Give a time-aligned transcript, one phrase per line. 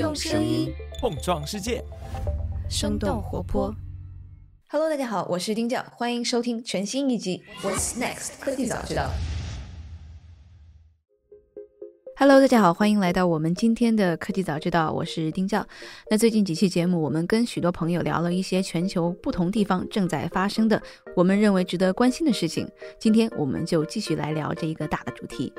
[0.00, 1.84] 用声音碰撞世界，
[2.70, 3.70] 生动活泼。
[4.70, 9.02] Hello，大家好，我是丁教，欢迎收听全新一集《What's Next 科技早知道》。
[12.16, 15.66] Hello，大家好，欢迎来到我们今天的科技早知道，我是丁教。
[16.10, 20.82] 那最近几期节目，我们跟许多朋友聊了一些全球不同地方正在发生的，
[21.14, 22.66] 我们认为值得关心的事情。
[22.98, 25.52] 今天我们就继续来聊这一个大的主题。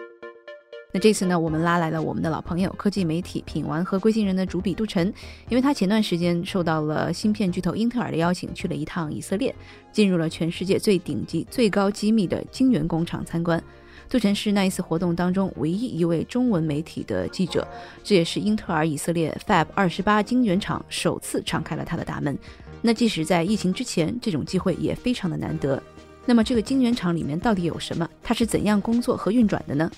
[0.94, 5.14] 那这次呢，我们拉来了我们的老朋友，科技媒体品玩和归心人的主笔杜晨，
[5.48, 9.56] 因为他前段时间受到了芯片巨头英特尔的邀请，去了一趟以色列，
[9.94, 13.62] 进入了全世界最顶级、最高机密的晶圆工厂参观。
[14.10, 17.66] 杜晨是那一次活动当中唯一一位中文媒体的记者，
[18.04, 22.38] 这也是英特尔以色列 Fab 二十八晶圆厂首次敞开了他的大门。
[22.82, 25.82] 那即使在疫情之前，这种机会也非常的难得。
[26.26, 28.10] 那么这个晶圆厂里面到底有什么？
[28.22, 29.90] 它是怎样工作和运转的呢？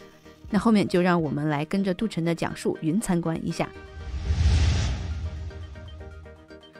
[0.53, 3.67] 那后面就让我们来跟着杜晨的讲述，云参观一下。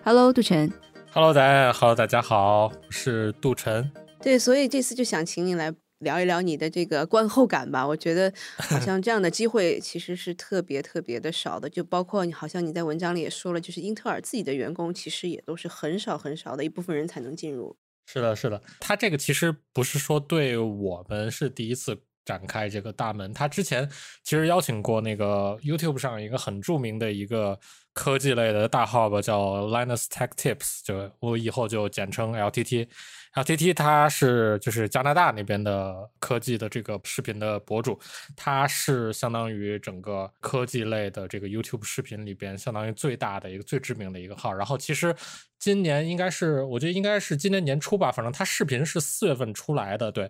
[0.04, 0.72] Hello，杜晨。
[1.12, 3.92] Hello，大家好，大家好，我是杜晨。
[4.22, 7.88] 对，所以这次就想请你来聊一聊你的这个观后感吧。
[7.88, 17.76] 我觉得好像这样的机会其实是特别特别的少的，就包括你好像你在文章里也说了，就是英特尔自己的员工其实也都是很少很少的一部分人才能进入。
[18.06, 22.04] 是的，是的，他这个其实不是说对我们是第一次。
[22.26, 23.90] 展开这个大门，他之前
[24.24, 27.60] 其实邀请过那个 YouTube 上一个很著名的一个
[27.94, 32.88] 科技类的大号吧，叫 Linus Tech Tips，就我以后就简称 LTT。
[33.36, 38.00] LTT 他是就是加拿大那边的科技的这个视频的博主，
[38.36, 44.54] 他是相当于整个科技类的这个 YouTube 视频里边相当于最大的一个最知名的一个号。
[44.54, 45.16] 然后其实
[45.58, 50.30] 今年应该是我觉得应该是今年年初吧，反正他视频是四月份出来的，对。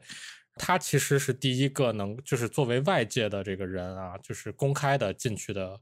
[0.56, 5.80] 他其实是第一个能，就是作为外界的这个人啊，就是公开的进去的，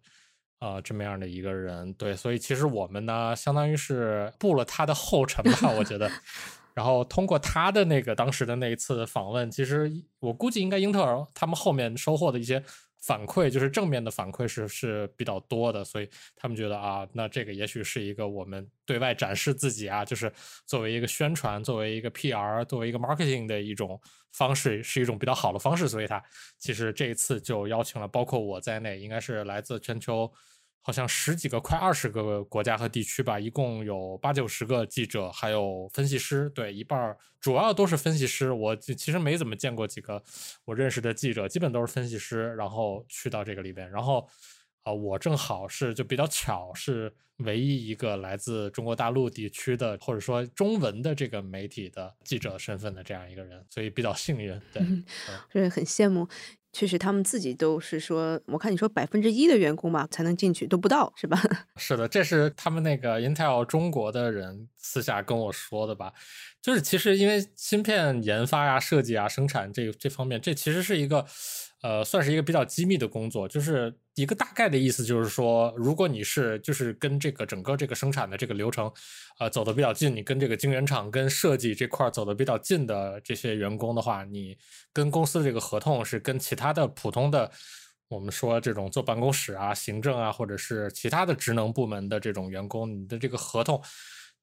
[0.59, 6.09] 呃，这么样的一个人，对，所以其实我们呢，相当于是步了他的后尘吧，我觉得。
[6.73, 12.64] 然后通过他的那个当时的那一次访问，其实我估计应该英特尔他们后面收获的一些。
[13.02, 20.32] 反馈就是正面的反馈是是比较多的，所以他们觉得啊，那这个也许是一个我们对外展示自己啊，就是
[20.66, 24.00] 作为一个宣传、作为一个 PR、作为一个 marketing 的一种
[24.34, 25.88] 方式，是一种比较好的方式。
[25.90, 26.23] 所以他
[26.60, 30.32] 其实这一次就邀请了包括我在内，应该是来自全球。
[30.81, 38.52] 好像十几个、快二十个国家和地区吧，一共有八九十个记者，还有分析师，对，一半儿主要都是分析师。
[38.52, 40.21] 我其实没怎么见过几个
[40.65, 43.89] 我认识的记者，基本都是分析师，然后去到这个里边。
[43.92, 44.27] 然后
[44.83, 54.83] 啊，我正好是就比较巧，是唯一一个来自中国大陆地区的或者说中文的这个媒体的记者身份的这样一个人，所以比较幸运，对，
[55.52, 56.27] 所以很羡慕。
[56.73, 61.42] 确实，他们自己都是说，我看你说百分之一的员工吧才能进去，都不到，是吧？
[61.77, 66.14] 是的，这是他们那个 Intel 中国的人私下跟我说的吧？
[66.61, 71.26] 就是其实因为芯片研发呀、设计啊、生产这这方面，这其实是一个。
[71.81, 78.92] 呃，算是一个比较机密的工作，就是一个大概的意思，就是说，如果你是就是跟这个整个这个生产的这个流程，
[79.39, 84.55] 呃，走的比较近，你跟这个晶圆厂跟设计这块走的比较近的这些员工的话，你
[84.93, 87.49] 跟公司的这个合同是跟其他的普通的，
[88.09, 93.81] 我们说这种坐办公室啊、行政啊，或者是其他的职能部门的这种员工，你的这个合同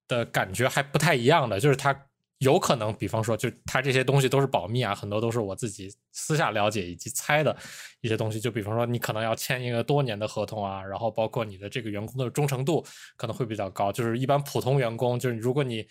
[0.08, 2.06] 的感觉还不太一样的，就是他。
[2.38, 7.56] 有可能，比方说，就他这些东西都是保密啊，很多都是我自己私下了解以及猜的
[8.00, 8.38] 一些东西。
[8.38, 12.84] 就比方说，你可能要签一个多年的合同啊，然后包括你的这个员工的忠诚度
[13.16, 13.90] 可能会比较高。
[13.90, 15.84] 就是一般普通员工，就是如果你，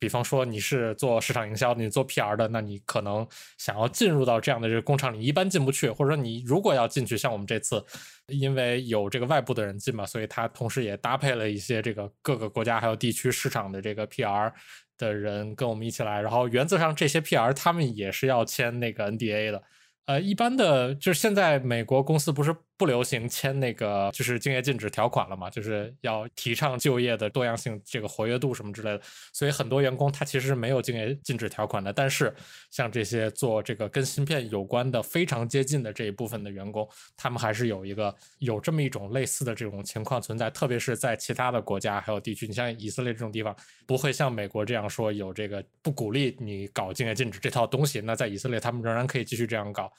[0.00, 3.24] 比方说你是做市场营销，你做 PR 的，那你可能
[3.56, 5.88] 想要进入到这样的这个工厂里，一般进不去。
[5.88, 7.80] 或者说你如果要进去，像我们这次，
[8.26, 14.52] 因为有这个外部的人进嘛，所以他同时也搭配了一些这个各个国家还有地区市场的这个 PR。
[14.98, 19.62] 的人跟我们一起来，然后原则上这些 PR 他们也是要签那个 NDA 的。
[20.06, 29.00] 呃，一般的就是现在美国公司不是不流行签那个就是竞业禁止条款了嘛，就是要提倡就业的多样性、这个活跃度什么之类的。
[29.32, 31.92] 所以很多员工他其实是没有竞业禁止条款的。
[31.92, 32.34] 但是
[32.70, 40.50] 像这些做这个跟芯片有关的非常接近的这一部分的员工，他们还是有一个有这么一种类似的这种情况存在。
[40.50, 43.54] 特别是在其他的国家还有地区，你像以色列这种地方，
[43.86, 48.00] 不会像美国这样说有这个不鼓励你搞竞业禁止这套东西。
[48.00, 49.92] 那在以色列，他们仍然可以继续这样搞。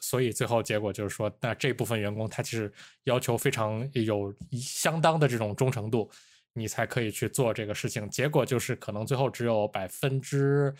[0.00, 2.72] 所以最后结果就是说，那这部分员工他其实
[3.04, 6.10] 要求非常有相当的这种忠诚度，
[6.54, 8.08] 你才可以去做这个事情。
[8.10, 10.74] 结果就是可能最后只有百分之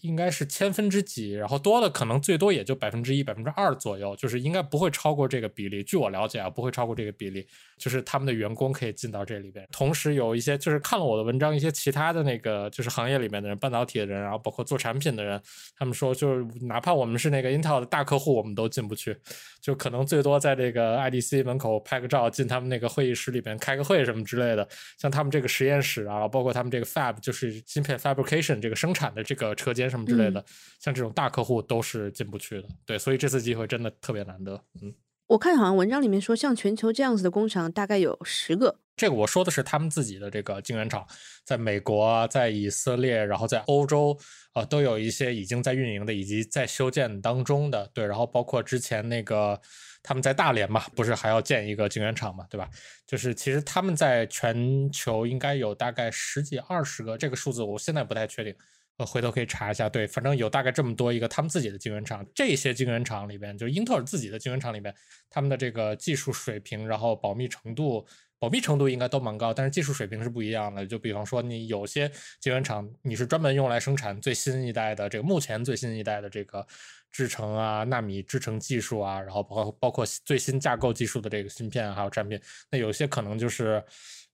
[0.00, 5.82] 应该是千分之几，然后多的可能最多也就百分之一、百分之二左右，就是应该不会超过这个比例。
[5.82, 7.46] 据我了解啊，不会超过这个比例，
[7.76, 9.66] 就是他们的员工可以进到这里边。
[9.72, 15.40] 同时有一些就是看了我的文章，一些其他的那个就是行业里面的人，半导体的人，然后包括做产品的人，
[15.76, 19.16] 他们说就是哪怕我们是那个 Intel 的大客户，我们都进不去，
[19.60, 24.68] 就可能最多在这个 IDC 门口拍个照，进他们那个会议室里边开个会什么之类的。
[24.98, 30.44] 像他们这个实验室啊，包括他们这个 Fab，就是芯片 fabrication 这个生产的这个车间什么之类的，
[30.80, 32.68] 像这种大客户都是进不去的。
[32.84, 34.62] 对，所以这次机会真的特别难得。
[34.82, 34.94] 嗯，
[35.26, 38.80] 我看好像文章里面说，像全球这样子的工厂大概有十个。
[38.96, 41.06] 这个我说的是他们自己的这个晶圆厂，
[41.44, 44.18] 在美国、在以色列，然后在欧洲，
[44.54, 47.88] 呃，都有一些已经在运营的，以及在修建当中的。
[47.94, 49.60] 对，然后包括之前那个
[50.02, 52.68] 他们在大连嘛，不是还要建一个晶圆厂嘛，对吧？
[53.06, 58.52] 就是其实他们在全球应该有大概十几二十个，这个数字我现在不太确定，
[58.98, 59.88] 呃，回头可以查一下。
[59.88, 64.94] 对，反正有大概这么多一个他们自己的晶圆厂，这些晶圆厂里边，就是英特尔自己的晶圆厂里边，
[65.30, 68.06] 他们的这个技术水平，然后保密程度。
[68.40, 70.86] 保密程度应该都蛮高，但是技术水平是不一样的。
[70.86, 72.08] 就比方说，你有些
[72.38, 76.64] 晶圆厂，你是专门用来生产最新一代的这个目前最新一代的这个
[77.10, 82.40] 制程啊、纳米制程技术啊，然后包括包括最新架构技术的这个芯片还有产品。
[82.70, 83.82] 那有些可能就是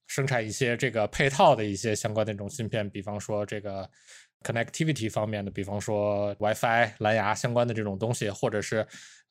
[0.05, 3.89] 生产一些这个配套的一些相关的这种芯片，比方说这个
[4.45, 8.85] connectivity 方面的，比方说 WiFi 蓝牙相关的这种东西，或者是。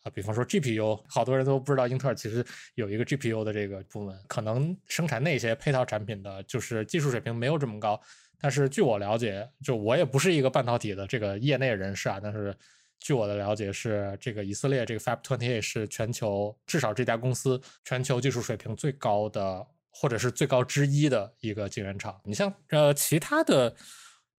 [0.05, 2.45] 啊，比方说 GPU，好多人都不知道英特尔其实
[2.75, 7.99] 有一个 GPU 的这个部门，可能生产那些配套产品的，就是技术水平没有这么高。
[8.39, 12.55] 但是据我了解，就我也不是一个半导体的这个业内人士啊，但是
[13.01, 22.21] 据我的了解是，这个以色列这个 Fab Twenty Eight 是全球至少这家公司全球技术水平最高的，或者是最高之一的一个晶圆厂。
[22.25, 23.75] 你像呃其他的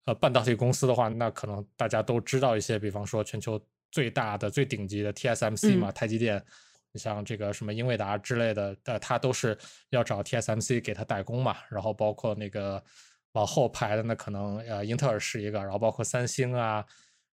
[0.05, 3.61] 呃半导体公司的话，那可能大家都知道一些，比方说全球。
[3.91, 6.43] 最大的、最顶级的 TSMC 嘛，台积电，
[6.91, 9.57] 你像这个什么英伟达之类的，呃，它都是
[9.89, 11.55] 要找 TSMC 给它代工嘛。
[11.69, 12.83] 然后包括那个
[13.31, 16.85] 往后排的，那可能呃，英特尔是一个，然后包括三星啊，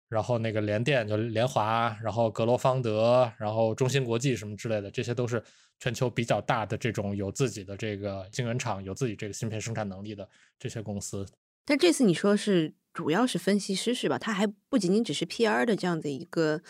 [0.09, 5.43] 然后那个联电就联华，然后格罗方德，然后中芯国际什么之类的，这些都是
[5.81, 10.29] 全球比较大的这种有自己的这个晶圆厂、有自己这个芯片生产能力的
[10.61, 11.27] 这些公司。
[11.65, 12.75] 但这次你说是。
[12.95, 14.19] 主要是分析师是吧？
[14.19, 16.61] 它还不仅仅只是 PR 的这样的一个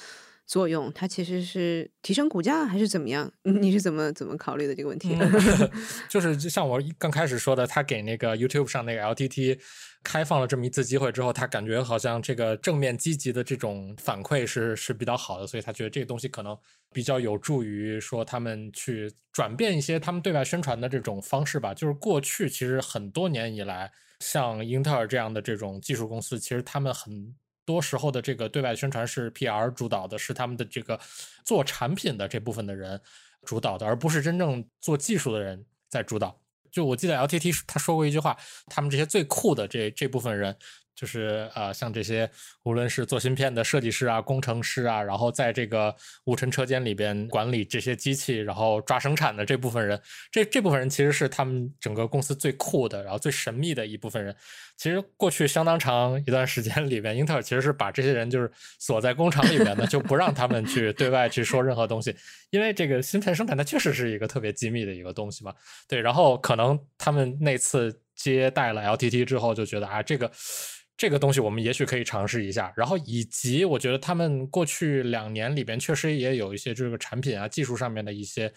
[0.47, 3.33] 作用，它其实是提升股价还是怎么样？
[3.43, 5.19] 你是怎么怎么考虑的这个问题？
[6.09, 9.59] 就是就像我刚开始说的，他给那个 YouTube 上那个 LTT
[10.05, 16.57] 开放了这么一次机会之后，他感觉好像这个正面积极的这种反馈是是比较好的，所以他觉得这个东西可能
[16.93, 21.75] 比较有助于说他们去转变一些他们对外宣传的这种方式吧。
[21.75, 23.91] 就是过去其实很多年以来。
[24.23, 27.35] 像英特尔这样的这种技术公司，其实他们很
[27.65, 30.99] 多时候的这个对外宣传是 PR 主导的，是他们的这个
[31.45, 33.01] 做产品的这部分的人
[33.43, 36.41] 主导的，而不是真正做技术的人在主导。
[36.71, 38.37] 就我记得 LTT 他说过一句话，
[38.67, 40.57] 他们这些最酷的这这部分人。
[40.95, 42.31] 就是呃，像这些
[42.65, 45.95] 无论是做芯片的设计师啊、工程师啊，然后在这个
[46.25, 50.01] 无尘车间里边管理这些机器，然后抓生产的这部分人，
[50.31, 54.35] 这这部分人其实是他们整个公司最酷的，然后最神秘的一部分人。
[54.77, 62.15] 其实过去相当长一段时间里边，英特尔其实是把这些人就是锁在工厂里边的，就不让他们去对外去说任何东西，
[62.51, 65.55] 因为这个芯片生产它确实是一个特别机密的一个东西嘛。
[65.89, 70.31] 对，然后可能他们那次接待了 LTT 之后，就觉得啊，这个。
[71.03, 78.53] 这个东西我们也许可以尝试一下，然后以及我觉得他们过去两年里边确实也有一些这个产品啊、技术上面的一些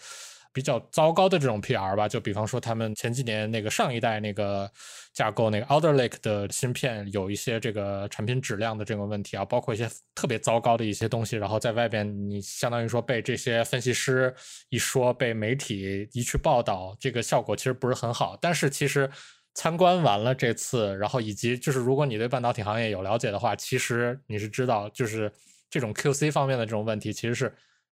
[0.52, 4.70] 比较糟糕的这种 PR 吧，就比方说他们前几年那个上一代那个
[5.12, 14.32] 架构那个 Alder Lake 的芯片有一些这个产品质量的这个问题啊，包括一些特别糟糕的一些东西，然后在外边你相当于说被这些分析师
[14.68, 19.10] 一说，被媒体一去报道，这个效果其实不是很好，但是其实。
[19.56, 25.32] 参观完了这次，然后以及就是，如果你对半导体行业有了解的话，其实你是知道，就是
[25.70, 27.50] 这种 QC 方面的这种问题，其实是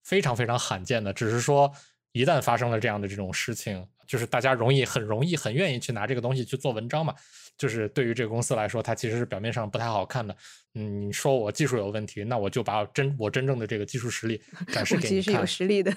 [0.05, 1.13] 非常非常罕见的。
[1.13, 1.71] 只是说，
[2.13, 7.13] 一旦发生了这样的这种事情，就是大家容易很容易很愿意去拿这个东西去做文章嘛。
[7.57, 10.37] 就是对于这个公司来说，它其实是表面上不太好看的。
[10.75, 15.21] 嗯，你说我技术有问题，那我就把真我真正的这个技术实力展 示给你看。
[15.21, 15.93] 其实是有实力的。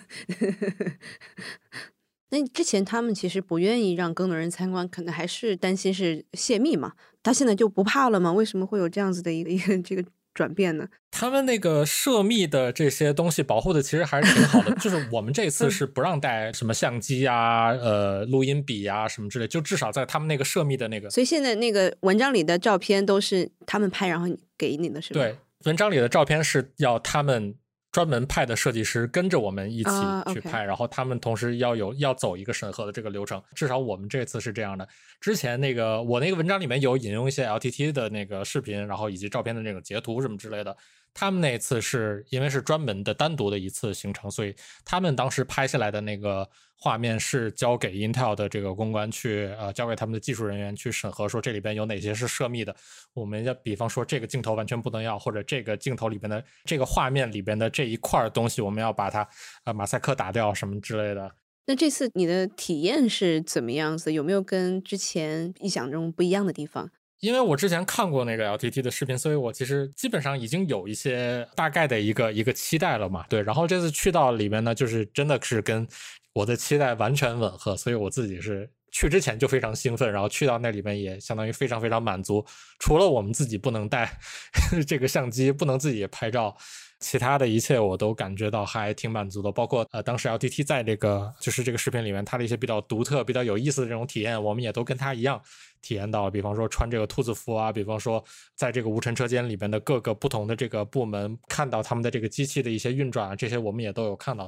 [2.31, 6.93] 那之前他们其实不愿意让更多人参观，可能还是担心是泄密嘛？
[7.21, 8.31] 他现在就不怕了吗？
[8.31, 10.87] 为什么会有这样子的一个 一个这个转变呢？
[11.11, 21.09] 他们那个涉密的这些东西保护的其实还是挺好的，就是我们这次是不让带什么相机啊、呃录音笔啊什么之类，就至少在他们那个涉密的那个。
[21.09, 24.25] 所以现在那个文章里的照片都是他们拍，然后
[24.57, 25.19] 给你的是吧？
[25.19, 25.35] 对，
[25.65, 27.55] 文章里的照片是要他们。
[27.91, 29.89] 专门派的设计师跟着我们一起
[30.33, 34.87] 去拍，然后他们同时要有要走一个审核的这个流程，至少我们这次是这样的。
[35.19, 40.75] 之前那个我那个文章里面有引用一些 LTT 的那个视频，然后以及照片的那种截图什么之类的。
[41.13, 52.75] 他们那次是因为是专门的单独的一次行程，所以他们当时拍下来的那个画面是交给 Intel 的这个公关去，呃，交给他们的技术人员去审核，说这里边有哪些是涉密的。
[53.13, 59.27] 我们要比方说这个镜头完全不能要，或者这个镜头里边的这个画面里边的这一块东西，我们要把它
[59.65, 61.31] 呃马赛克打掉什么之类的。
[61.67, 64.11] 那这次你的体验是怎么样子？
[64.11, 66.89] 有没有跟之前意想中不一样的地方？
[67.21, 73.23] 因为我之前看过那个 LTT 的视频，所以我其实基本上已经有一些大概的一个一个期待了嘛。
[73.29, 75.87] 对，然后这次去到里面呢，就是真的是跟
[76.33, 82.43] 我的期待完全吻合，所以我自己是去之前就非常兴奋，然后去到那里面也相当于非常非常满足。
[82.79, 84.11] 除了我们自己不能带
[84.87, 86.57] 这个相机，不能自己拍照。
[87.01, 95.41] 其他的一切我都感觉到还挺满足的，包括呃，当时 LTT 在这个就是这个视频里面，它的一些比较独特、比较有意思的这种体验，我们也都跟他一样
[95.81, 96.29] 体验到。
[96.29, 98.23] 比方说穿这个兔子服啊，比方说
[98.55, 104.47] 在这个无尘车间里边的各个不同的这个部门，看到他们的这个机器的一些运转啊，这些我们也都有看到。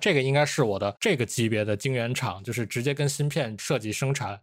[0.00, 4.36] 这个应该是我的这个级别的晶圆厂，就是直接跟芯片设计生产，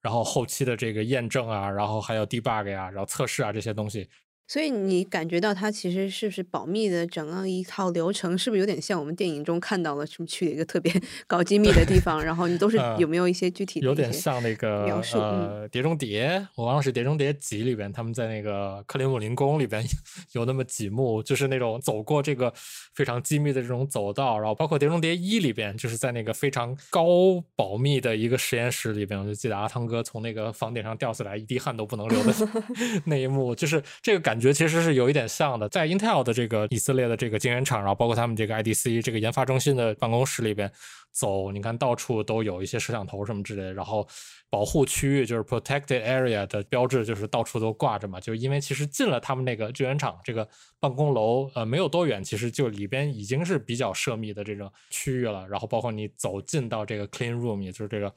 [0.00, 4.08] 然后后期的这个验证啊，然后还有 debug 呀，然后测试啊这些东西。
[4.52, 10.92] 所以你感觉到它其实是不是保密的整个一套流程，是不是有点像我们电影中看到了什么去了一个特别
[11.26, 12.22] 搞机密的地方？
[12.22, 13.86] 然后你都是有没有一些具体的？
[13.86, 15.16] 有点像那个描述。
[15.16, 19.82] 呃，碟中谍，我忘了是碟中谍几里边，他们在那个克林姆林宫里边
[20.36, 22.52] 有那么几幕，就是那种走过这个
[22.94, 32.34] 非常机密的这种走道，然后包括碟中谍一里边，就是在那个非常高保密的一个实验室里边，我就记得阿汤哥从那个房顶上掉下来，一滴汗都不能流的
[33.06, 34.48] 那一幕，就是这个感我觉。
[34.48, 40.68] 得其实是有一点像的，在 Intel 的这个以色列的这个晶圆厂，然后包括他们这个 IDC 这个研发中心的办公室里边
[41.12, 44.04] 走，你看到处都有一些摄像头什么之类的，然后
[44.50, 50.46] 保护区域就是 protected area 的标志就是到处都挂着嘛，就因为其实进了他们那个晶圆厂这个
[50.80, 58.12] 办公楼，呃，没有多远，其实就里边已经是比较涉密的这种区域了，然后包括你走进到这个 clean room，也就是这个。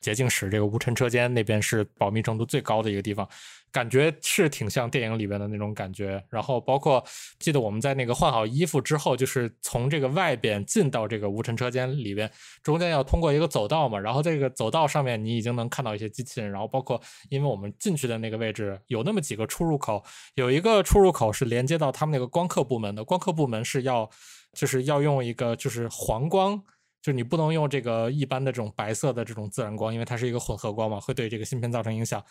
[0.00, 3.28] 洁净室这个无尘车间那边是保密程度最高的一个地方，
[3.70, 6.22] 感觉是挺像电影里边的那种感觉。
[6.30, 7.02] 然后包括
[7.38, 12.30] 记得我们在那个换好衣服之后，就是从这个外边进到这个无尘车间里边，
[12.62, 13.98] 中间要通过一个走道嘛。
[13.98, 16.50] 然后这个走道上面你已经能看到一些机器人。
[16.50, 20.02] 然后包括因为我们进去的那个位置有那么几个出入口，
[20.34, 24.08] 有一个出入口是连接到他们那个光刻部门的，光刻部门是要
[24.52, 26.62] 就是要用一个就是黄光。
[27.00, 32.22] 就你不能用这个一般的这种白色的这种自然光，因为它是一个混合光嘛，会对这个芯片造成影响。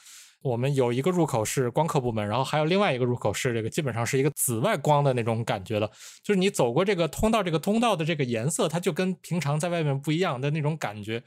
[0.43, 5.87] 我们有一个入口是光刻部门，然后还有另外一个入口是这个基本上是一个紫外光的那种感觉的，
[6.23, 11.23] 就是你走过这个通道，这个通道的这个颜色，它就跟平常在外面不一样的那种感觉。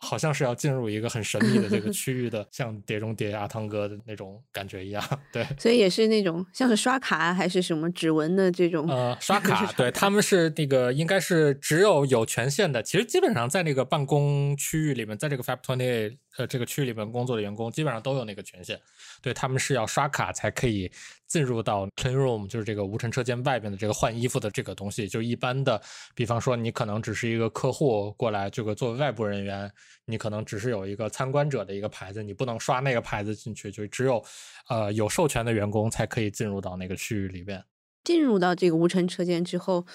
[0.00, 5.02] 好像是要进入一个很神秘的这个区域的， 像《碟中谍》阿汤哥的那种感觉一样，
[5.32, 5.46] 对。
[5.58, 8.88] 所以也是那种像是刷卡还是什么指纹的这种。
[8.88, 12.82] 呃，刷卡，对，他们是那个应该是只有有权限的。
[12.82, 16.16] 其实基本上在那个办公区域里面，在这个 Fab Twenty。
[16.36, 18.80] 呃，这个区域里面工作的员工基本上都有那个权限，
[19.20, 20.90] 对他们是要刷卡才可以
[21.26, 25.08] 进入到 clean room，就是这个无尘车间外边的这个换衣服的这个东西。
[25.08, 25.80] 就一般的，
[26.14, 29.70] 比方说你可能只是一个客户过来，这个作为外部人员，
[30.04, 34.24] 你可能只是有一个参观者的一个牌子，你不能刷那个牌子进去，就只有
[34.68, 37.64] 呃有授权的员工才可以进入到那个区域里边。
[38.04, 39.86] 进入到这个无尘车间之后。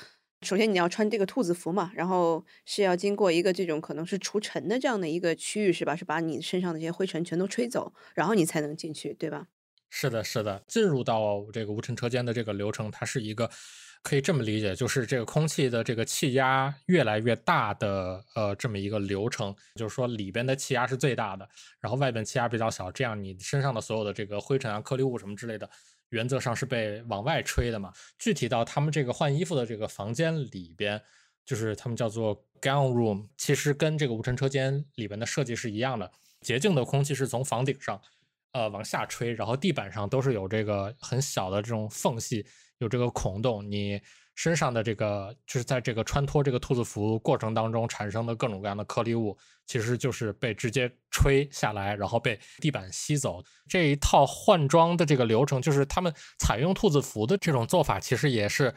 [0.41, 5.95] 首先你要穿这个兔子服嘛，然后是要经过一个这种可能是除尘的这样的一个区域，是吧？
[5.95, 9.47] 是把你身上的这些灰尘全都吹走，然后你才能进去，对吧？
[9.89, 10.63] 是的，是的。
[10.67, 13.49] 进入到这个无尘车间的这个流程，它是一个
[14.03, 21.47] 可以这么理解，就是这个空气的这个气压越来越大的呃这么一个流程，就是说里边的气压是最大的，
[21.79, 25.69] 然后外边气压比较小，这样你身上的所有的这个灰尘啊、颗粒物什么之类的。
[26.09, 27.91] 原则上是被往外吹的嘛。
[28.17, 31.01] 具体到他们这个换衣服的这个房间里边，
[31.45, 36.11] 就是他们叫做 gown room，其实跟这个无尘车间里边的设计是一样的。
[36.41, 37.99] 洁净的空气是从房顶上，
[38.51, 42.45] 呃往下吹，然后地板上都是有这个很小的这种缝隙，
[42.77, 43.69] 有这个孔洞。
[43.69, 43.99] 你
[44.35, 53.43] 身上的这个就是在这个穿脱这个兔子服过程当中产生的各种各样的颗粒物，其实就是被直接吹下来，然后被地板吸走。
[53.67, 58.73] 这一套换装的这个流程，就是他们采用兔子服的这种做法，其实也是。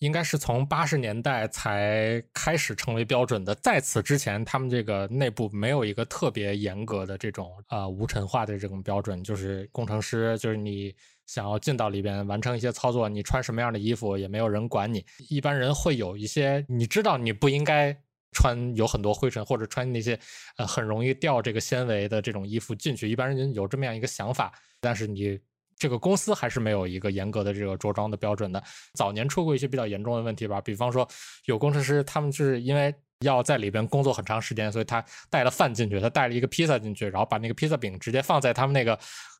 [0.00, 10.94] 应该是从八十年代才开始成为标准的，在此之前，他们这个内部没有一个特别严格的这种啊无尘化的这种标准，就是工程师，就是你
[11.28, 15.06] 想要进到里边完成一些操作，你穿什么样的衣服也没有人管你。
[15.28, 17.96] 一般人会有一些，你知道你不应该
[18.32, 20.18] 穿有很多灰尘或者穿那些
[20.56, 25.38] 呃很容易掉这个纤维的这种衣服进去，一般人有这么样一个想法，但是你。
[25.80, 28.60] 这个公司还是没有一个严格的这个着装的标准的。
[28.94, 31.08] 早年出过一些比较严重的问题吧，比方说
[31.44, 38.98] 有工程师，他们是因为要在里边工作很长时间，所以他带了饭进去，他带了一个披萨进去，然后把那个披萨饼直接放在他们那个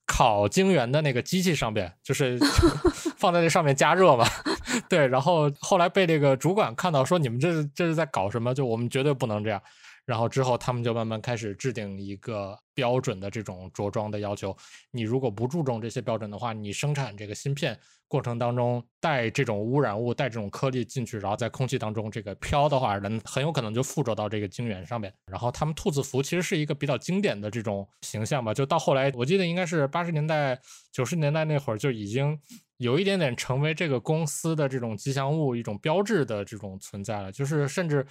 [0.08, 2.36] 烤晶圆的那个机器上边，就是
[3.18, 4.26] 放在那上面加热嘛。
[4.88, 8.52] 对，然后后来被这个主管看到，说你们这是这是在搞什么？
[8.54, 9.62] 就我们绝对不能这样。
[10.08, 14.56] 然后之后，他们就慢慢开始制定一个标准的这种着装的要求。
[14.90, 25.12] 你如果不注重这些标准的话，你生产这个芯片过程当中带这种污染物、带这种颗粒进去，然后在空气当中这个飘的话，人很有可能就附着到这个晶圆上面。
[25.26, 28.54] 然后他们兔子服其实是一个比较经典的这种形象吧。
[28.54, 30.58] 就到后来，我记得应该是八十年代、
[30.90, 32.40] 九十年代那会儿就已经
[32.78, 37.30] 有一点点成为这个公司的这种吉祥物、一种标志的这种存在了。
[37.30, 38.06] 就是甚至。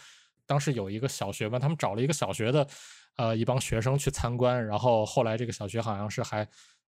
[0.47, 2.67] 当时有一个小学嘛，他们找了一个小学的，
[3.17, 6.47] 呃，一帮学生去参观，然后后来这个小学好像是还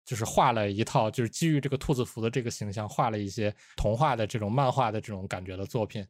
[0.03, 6.05] 就是画了一套，就是基于这个兔子服的这个形象，画了一些童话的这种漫画的这种感觉的作品。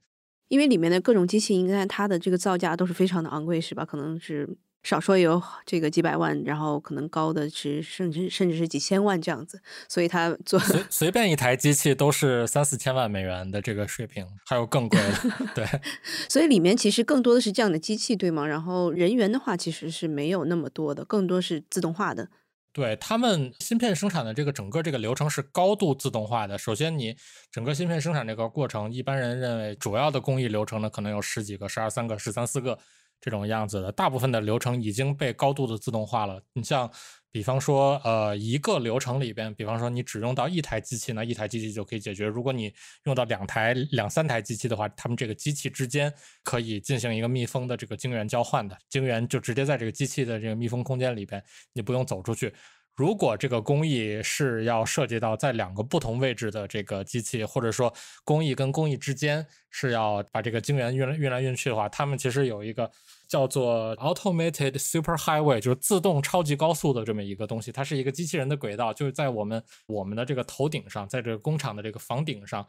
[0.47, 3.85] 因为里面的各种机器，应该它的这个造价都是非常的昂贵，是吧？
[3.85, 4.57] 可能是。
[4.83, 15.65] 少说也有这个几百万，然后可能高的是甚至甚至是几千万这样子，所以他做随随便一台机器都是三四千万美元的这个水平，还有更贵的，对。
[16.27, 18.45] 所以里面其实更多的是这样的机器，对吗？
[18.45, 22.27] 然后人员的话其实是没有那么多的，更多是自动化的。
[22.73, 26.57] 对他们芯片生产的这个整个这个流程是高度自动化的。
[26.57, 27.15] 首先，你
[27.51, 32.77] 整个芯片生产这个过程，一般人认为主要的工艺流程呢，可能有十几个、十二三个、十三四个。
[33.23, 36.43] 这种样子的，大部分的流程已经被高度的自动化了。
[36.51, 36.91] 你像，
[37.31, 42.25] 比方说，呃，一个流程里边，比方说你只用到一台机器那，一台机器就可以解决。
[42.25, 42.73] 如果你
[43.05, 46.13] 用到两台、两三台机器的话，他们这个机器之间
[46.43, 52.53] 可以进行一个密封的这个晶圆交换的，晶圆就直接在这个机器的这个密封空间里边，你不用走出去。
[52.95, 57.91] 如果这个工艺是要涉及到在两个不同位置的这个机器，或者说
[58.23, 62.91] 工艺跟工艺之间是要把这个晶圆运来运来运去的话，他们其实有一个
[63.27, 67.71] 叫做 automated super highway，就是自动超级高速的这么一个东西。
[67.71, 72.63] 它是一个机器人的轨道，就是在我们我们的这个头顶上，在这个工厂的这个房顶上，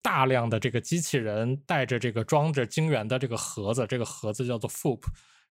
[0.00, 4.70] 大量的这个机器人带着这个装着晶圆的这个盒子，这个盒子叫做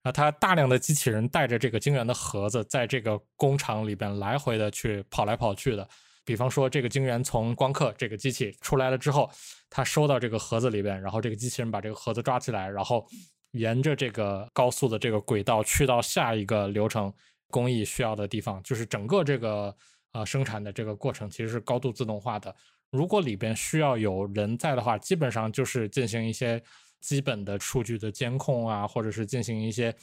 [0.02, 5.88] 啊，它大量的机器人带着这个晶圆的盒子，在这个工厂里边来回的去跑来跑去的。
[6.24, 9.30] 比方说，这个晶圆从光刻这个机器出来了之后，
[9.70, 13.06] 它收到这个盒子里边，然后这个机器人把这个盒子抓起来，然后
[13.52, 17.12] 沿着这个高速的这个轨道去到下一个流程
[17.48, 18.60] 工艺需要的地方。
[18.64, 19.72] 就是整个这个
[20.12, 22.52] 呃生产的这个过程其实是高度自动化的。
[22.90, 26.60] 如果里边需要有人在的话，基本上就是进行一些。
[27.02, 29.94] 基本的数据的监控啊，或者是进行一些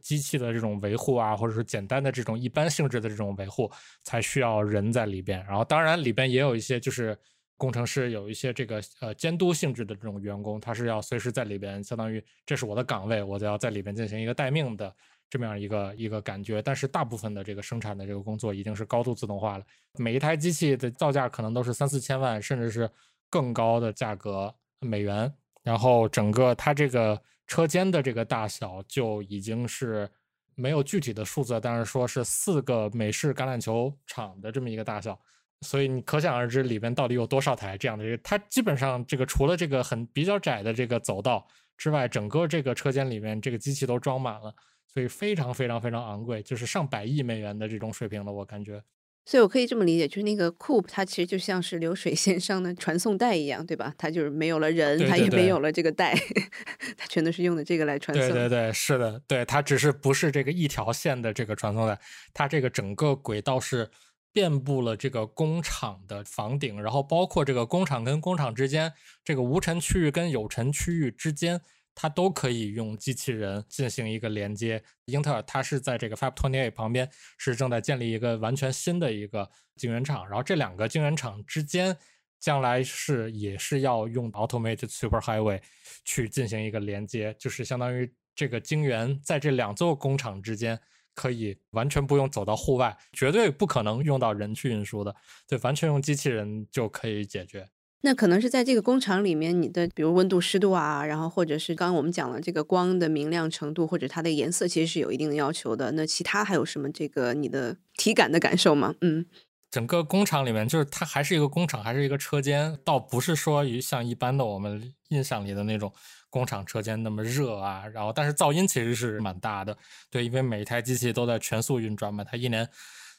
[0.00, 3.70] 机器的这种维护啊，或者是简单的这种一般性质的这种维护，
[4.02, 5.42] 才需要人在里边。
[5.46, 7.16] 然后，当然里边也有一些就是
[7.56, 14.94] 工程师，有一些这个呃监督性质的这种员工，他是要随时在里边，相当于这是我的岗位，我就要在里边进行一个待命的
[15.30, 16.60] 这么样一个一个感觉。
[16.62, 19.64] 但是大部分的这个生产的这个工作已经是高度自动化了，
[19.98, 22.88] 每一台机器的造价可能都是三四千万，甚至是
[23.28, 25.32] 更高的价格美元。
[25.68, 30.10] 然后整个它这个车间的这个大小就已经是
[30.54, 35.20] 没有具体的数字，但是说是四个美式橄榄球场的这么一个大小，
[35.60, 38.02] 所以你可想而知里边到底有多少台这样的。
[38.02, 44.50] 这个它基本上这个除了这个很比较窄的这个走道之外，整个这个车间里面这个机器都装满了，
[44.86, 48.82] 所以非常非常非常昂贵，就是上百亿美元的这种水平了，我感觉。
[49.28, 53.92] 所以，我可以这么理解，就是那个 Coop，它其实就像是流水线上的传送带一样，对吧？
[53.98, 56.14] 它就是没有了人，它也没有了这个带，
[56.96, 58.26] 它全都是用的这个来传送。
[58.26, 62.00] 对对对，是的，对它只是不是这个一条线的这个传送带，
[62.32, 63.90] 它这个整个轨道是
[64.32, 71.60] 遍布了这个工厂的房顶，然后包括这个工厂跟工厂之间，这个无尘区域跟有尘区域之间。
[72.00, 74.80] 它都可以用机器人进行一个连接。
[75.06, 80.24] 英特尔它是在这个 Fab Twenty Eight 旁边，是正在建立一个完全新的一个晶圆厂。
[80.28, 81.96] 然后这两个晶圆厂之间，
[82.38, 85.60] 将来是也是要用 Automated Super Highway
[86.04, 90.78] 去进行一个连接，就是相当于这个晶圆在这两座工厂之间
[91.16, 95.12] 可以完全不用走到户外，绝对不可能用到人去运输的，
[95.48, 97.68] 对，完全用机器人就可以解决。
[98.02, 105.92] 那可能是在这个工厂里面，你的比如温度、湿度啊，然后或者是刚刚我们讲了这个光的明亮程度，或者它的颜色，其实是有一定的要求的。
[105.92, 108.94] 那其他还有什么这个你的体感的感受吗？
[109.00, 109.26] 嗯。
[109.70, 115.92] 整个工厂里面，就是它还是一个工厂，还是一个车间，倒不是说于像一般的我们印象里的那种
[116.30, 117.86] 工厂车间那么热啊。
[117.88, 119.76] 然后，但是噪音其实是蛮大的，
[120.10, 122.66] 对，因为每一台机器都在全速运转嘛，它一年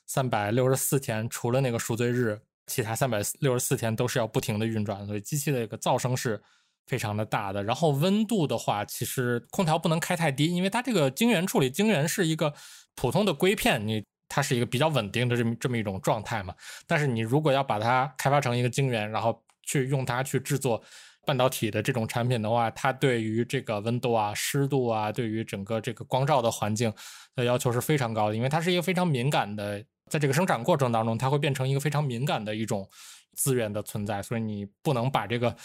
[0.08, 6.41] 三百六十四天，除了那个赎罪日，其他三百六十四天都是要不停的运转，所以机器的一个噪声是
[6.86, 7.63] 非常的大的。
[7.63, 12.53] 然后温度的话，其实空调不能开太低，因为它这个晶圆处理，晶圆是一个
[12.95, 14.05] 普通的硅片，你。
[14.32, 16.53] 它是一个比较稳定的这么这么一种状态嘛，
[16.86, 20.79] 但是你如果要把它开发成一个晶圆，然后去用它去制作
[21.25, 26.93] 半导体的这种产品的话，它对于这个温度啊、湿度啊，对于整个这个光照的环境
[27.36, 32.88] 的要求是非常高的，因为它是一个非常敏感的，在这个生产过程当中，它会变成一个非常敏感的一种
[33.36, 35.56] 资源的存在，所以你不能把这个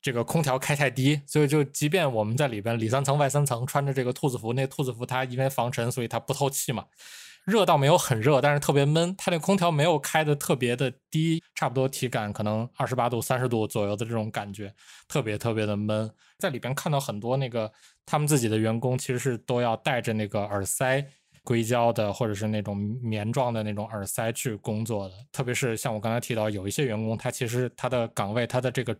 [0.00, 6.84] 这个空调开太低，所以就即便我们在里边里三层外三层穿着这个兔子服，那兔子服它因为防尘，所以它不透气嘛。
[7.44, 9.12] 热倒没有很热，但是特别闷。
[9.18, 14.72] 它那空调没有开的特别的低，差不多体感可能二十八度、三十度左右的这种感觉，
[15.08, 16.08] 特别特别的闷。
[16.38, 17.72] 在里边看到很多那个
[18.06, 21.04] 他们自己的员工，其实是都要带着那个耳塞，
[21.44, 25.14] 硅胶的或者是那种棉状的那种耳塞去工作的。
[25.30, 28.96] 特别是像我刚才提到，有一些员工他其实他的岗位他的这个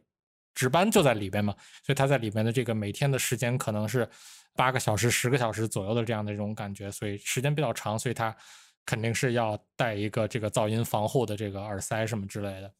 [0.54, 4.08] 值班就在里边嘛，所以他在里边的这个每天的时间可能是。
[4.54, 8.36] 八个小时、十个小时左右的这样的一种感觉，所以时间比较长，所以他
[8.84, 12.70] 肯定是要带一个这个噪音防护的这个耳塞什么之类的。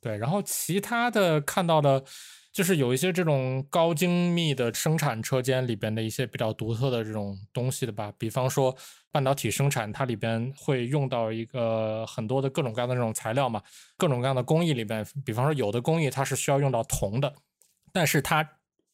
[0.00, 2.02] 对，然后其他的看到的，
[2.58, 8.76] 就是有一些这种高精密的生产车间里边的一些比较独特的这种东西的吧，比方说
[9.12, 13.62] 半导体生产，它里边会用到一个很多的各种各样的这种材料嘛，
[13.96, 17.32] 各种各样的工艺里边，比方说有的工艺它是需要用到铜的，
[17.92, 18.44] 但是它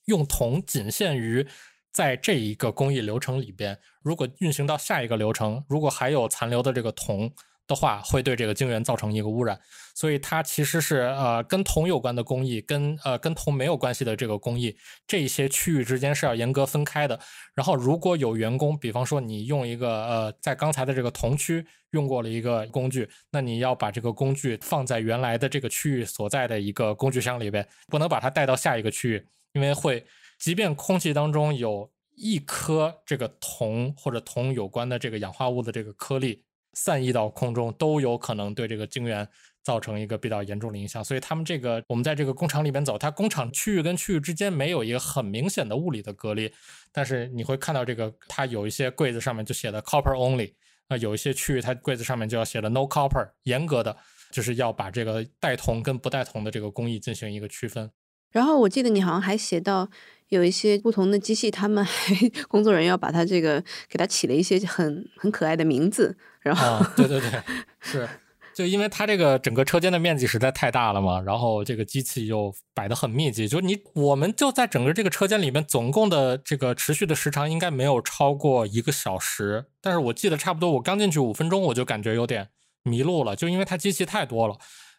[0.05, 1.47] 用铜仅限于。
[1.91, 7.33] 在这一个工艺流程里边，如果运行到下一个流程，如果还有残留的这个铜
[7.67, 9.59] 的话，会对这个晶圆造成一个污染。
[9.95, 17.19] 所以它其实是呃跟铜有关的工艺，跟呃跟铜没有关系的这个工艺，这些区域之间是要严格分开的。
[17.55, 30.05] 然后如果有员工，比方说你用一个呃在刚才的这个铜区用过了一个工具，那你要把这个工具放在原来的这个区域所在的一个工具箱里边，不能把它带到下一个区域，因为会。
[30.37, 36.43] 即便空气当中有一颗这个铜或者铜有关的这个氧化物的这个颗粒
[36.75, 39.27] 散逸到空中，都有可能对这个晶圆
[39.63, 41.03] 造成一个比较严重的影响。
[41.03, 46.53] 所以他们这个，我们在这个工厂里边走，它工厂区域跟区域之间没有一个很明显的物理的隔离，
[46.93, 50.53] 但是你会看到这个，它有一些柜子上面就写的 copper only，
[50.89, 53.97] 啊有一些区域它柜子上面就要写的 no copper，严格的
[54.31, 57.91] 就是要把这个带铜跟不带铜的这个工艺进行一个区分。
[58.35, 59.89] 然后我记得你好像还写到。
[60.31, 62.13] 有一些不同的机器，他们还
[62.49, 67.31] 工作人员要把它这个给它起了一些很很可爱的名字，然后对对对，
[67.81, 68.09] 是
[68.53, 82.49] 就因为它这个整个车间的面积实在太大了嘛，然后这个机器又摆的很密集，就你我们就在整个这个车间里面，总共的这个持续的时长应该没有超过一个小时，但是我记得差不多，我刚进去五分钟我就感觉有点
[82.83, 84.57] 迷路了，就因为它机器太多了。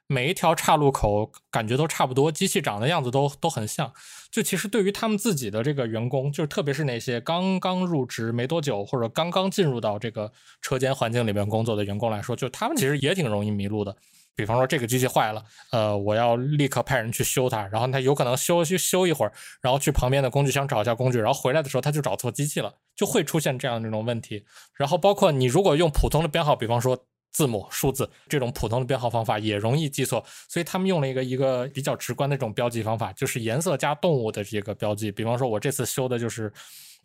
[0.07, 3.91] 每一条岔路口感觉都差不多，机器长的样子都都很像。
[4.31, 13.95] 就其实对于他们自己的这个员工，就是特别是那些刚刚入职没多久或者刚刚进入到这个车间环境里面工作的员工来说，就他们其实也挺容易迷路的。
[14.35, 15.41] 比方说这个机器坏了，
[15.71, 24.45] 呃，我要立刻派人去修它，然后他有可能修修修一会儿，然后去旁边的工具箱找一下工具，然后回来的时候他就找错机器了，就会出现这样这种问题。
[24.75, 27.05] 然后包括你如果用普通的编号，比方说。
[27.35, 35.11] 字母、数字这种普通的编号方法也容易记错，所以他们用了一个一个比较直观的这种标记方法，就是颜色加动物的这个标记。
[35.11, 36.49] 比方说，我这次修的就是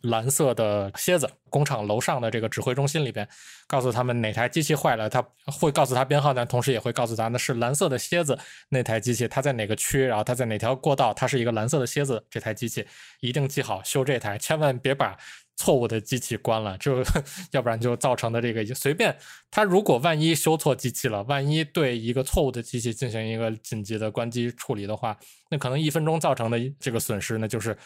[0.03, 1.29] 蓝色的蝎子。
[1.49, 3.27] 工厂楼上的这个指挥中心里边，
[3.67, 8.39] 告诉他们哪台机器坏了，他会告诉他编号，但同时也会告诉他那是蓝色的蝎子
[8.69, 12.87] 那台机器，它在哪个区，然后它在哪条过道，它是一个蓝色的蝎子这台机器
[13.19, 15.17] 一定记好修这台，千万别把。
[15.57, 17.03] 错误的机器关了，就
[17.51, 19.15] 要不然就造成的这个随便
[19.51, 25.15] 他如果万一修错机器了，万一对一个错误的机器进行一个紧急的关机处理的话，
[25.49, 27.77] 那可能一分钟造成的这个损失，呢就是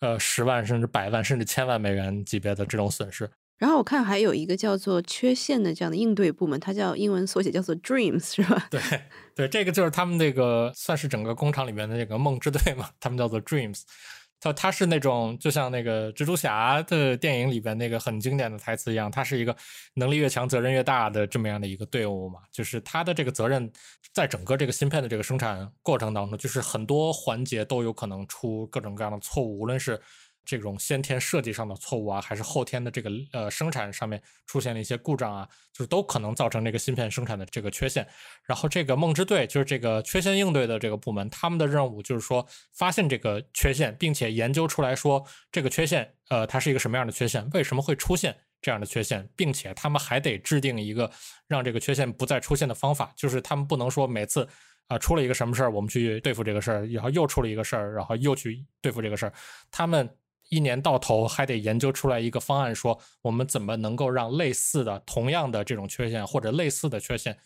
[0.00, 3.30] 呃十万甚至百万甚至千万美元级别的这种损失。
[3.58, 8.66] 然后我看还有一个叫做缺陷的这样的应对部门，它叫英文缩写叫做 Dreams 是吧？
[8.68, 8.80] 对
[9.36, 13.82] 对，这个就是他们这个算是整个工厂里面的这个梦之队嘛，他们叫做 Dreams。
[14.42, 19.56] 他他是那种就像那个蜘蛛侠的电影里边那个很经典的台词一样，他是一个
[19.94, 22.40] 能力越强责任越大的这么样的一个队伍嘛。
[22.50, 23.72] 就是他的这个责任，
[24.12, 30.00] 在整个这个芯片的这个生产过程当中，就是很多环节都有可能出各种各样的错误，无论是。
[30.44, 38.06] 这种先天设计上的错误啊，还是后天的这个呃生产上面出现了一些故障啊，就是都可能造成这个芯片生产的这个缺陷。
[38.44, 51.10] 然后这个梦之队就是这个缺陷应对的这个部门，他们的任务就是说发现这个缺陷，并且研究出来说这个缺陷呃它是一个什么样的缺陷，为什么会出现这样的缺陷，并且他们还得制定一个
[51.46, 54.48] 让这个缺陷不再出现的方法，就是他们不能说每次
[54.88, 59.32] 啊出了一个什么事儿，我们去对付这个事儿，然后又出了一个事儿，然后又去对付这个事儿，
[59.70, 60.10] 他们。
[60.52, 67.38] 一年到头还得研究出来一个方案，说我们怎么能够让类似的、同样的这种缺陷或者类似的缺陷。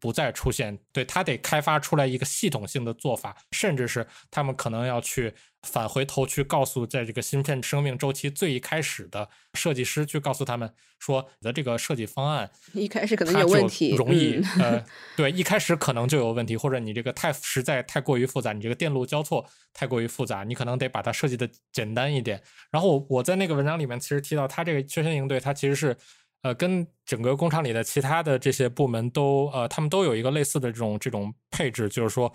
[0.00, 5.32] 不再出现，对他得开发出来一个系统性的做法，甚至是他们可能要去
[5.64, 14.84] 返回头去告诉，在这个芯片生命周期最一开始的设计师，去告诉他们说，你的这个设计方案一开始可能有问题，容易呃，
[15.16, 22.40] 对，一开始可能就有问题，或者你这个太实在太过于复杂，你这个电路交错太过于复杂，你可能得把它设计的简单一点。
[22.70, 25.96] 然后我我在那个文章里面其实提到，它这个缺陷应对，它其实是。
[26.44, 32.30] 呃，跟整个工厂里的其他的这些部门都，呃，他们都有一个类似的这种这种配置，就是说，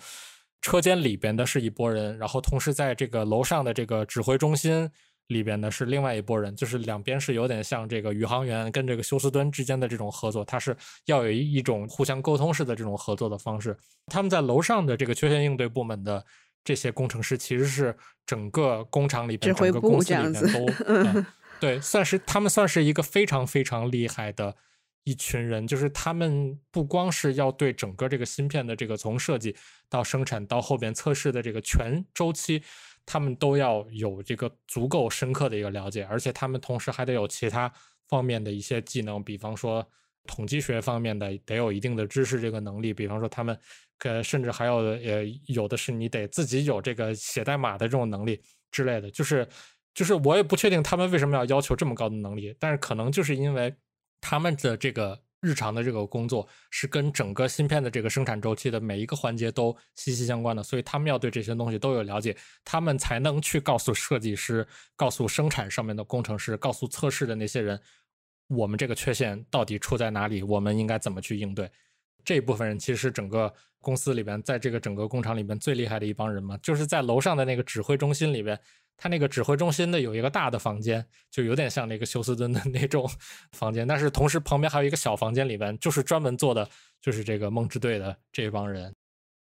[0.60, 4.90] 车间里边的是一拨人，然后同时在这个楼上的这个指挥中心
[5.28, 13.76] 里边的是另外一拨人，就是两边是有点像这个宇航员跟这个休斯敦之间的这种合作，它是要有一一种互相沟通式的这种合作的方式。
[14.06, 16.24] 他们在楼上的这个缺陷应对部门的
[16.64, 17.96] 这些工程师，其实是
[18.26, 21.24] 整个工厂里边整个公司里面都。
[21.60, 24.56] 对，算是他们算是一个非常非常厉害的
[25.04, 29.54] 一群人，就是他们不光是要对整个这个芯片的这个从设计
[29.88, 32.62] 到生产到后边测试的这个全周期，
[33.04, 37.72] 他们都要有这个足够深刻的一个了解，而且他们同时还得有其他
[38.08, 39.86] 方面的一些技能，比方说
[40.26, 43.58] 统计学方面的得有一定的知识这个能力，比方说他们
[44.04, 49.46] 呃甚至还有呃有的是你得自己有这个写代码的这种能力之类的，就是。
[49.92, 53.74] 就是我也不确定他们为什么要要求这么高的能力，但是可能就是因为
[54.20, 67.80] 他们的这个日常的这个工作是跟整个芯片的这个生产周期的每一个环节都息息相关的，所以他们要对这些东西都有了解，他们才能去告诉设计师、告诉生产上面的工程师、告诉测试的那些人，
[68.48, 71.70] 我们这个缺陷到底出在哪里，我们应该怎么去应对。
[72.22, 78.60] 这一部分人其实是整个公司里边，在这个整个工厂里边最厉害的一帮人嘛，就是在楼上的那个指挥中心里边。
[79.02, 83.10] 他那个指挥中心的有一个大的房间，就有点像那个休斯敦的 那种
[83.52, 86.68] 房间，但是同时旁边还有一个小房间，里边就是专门做的
[87.00, 88.94] 就是这个梦之队的这帮人。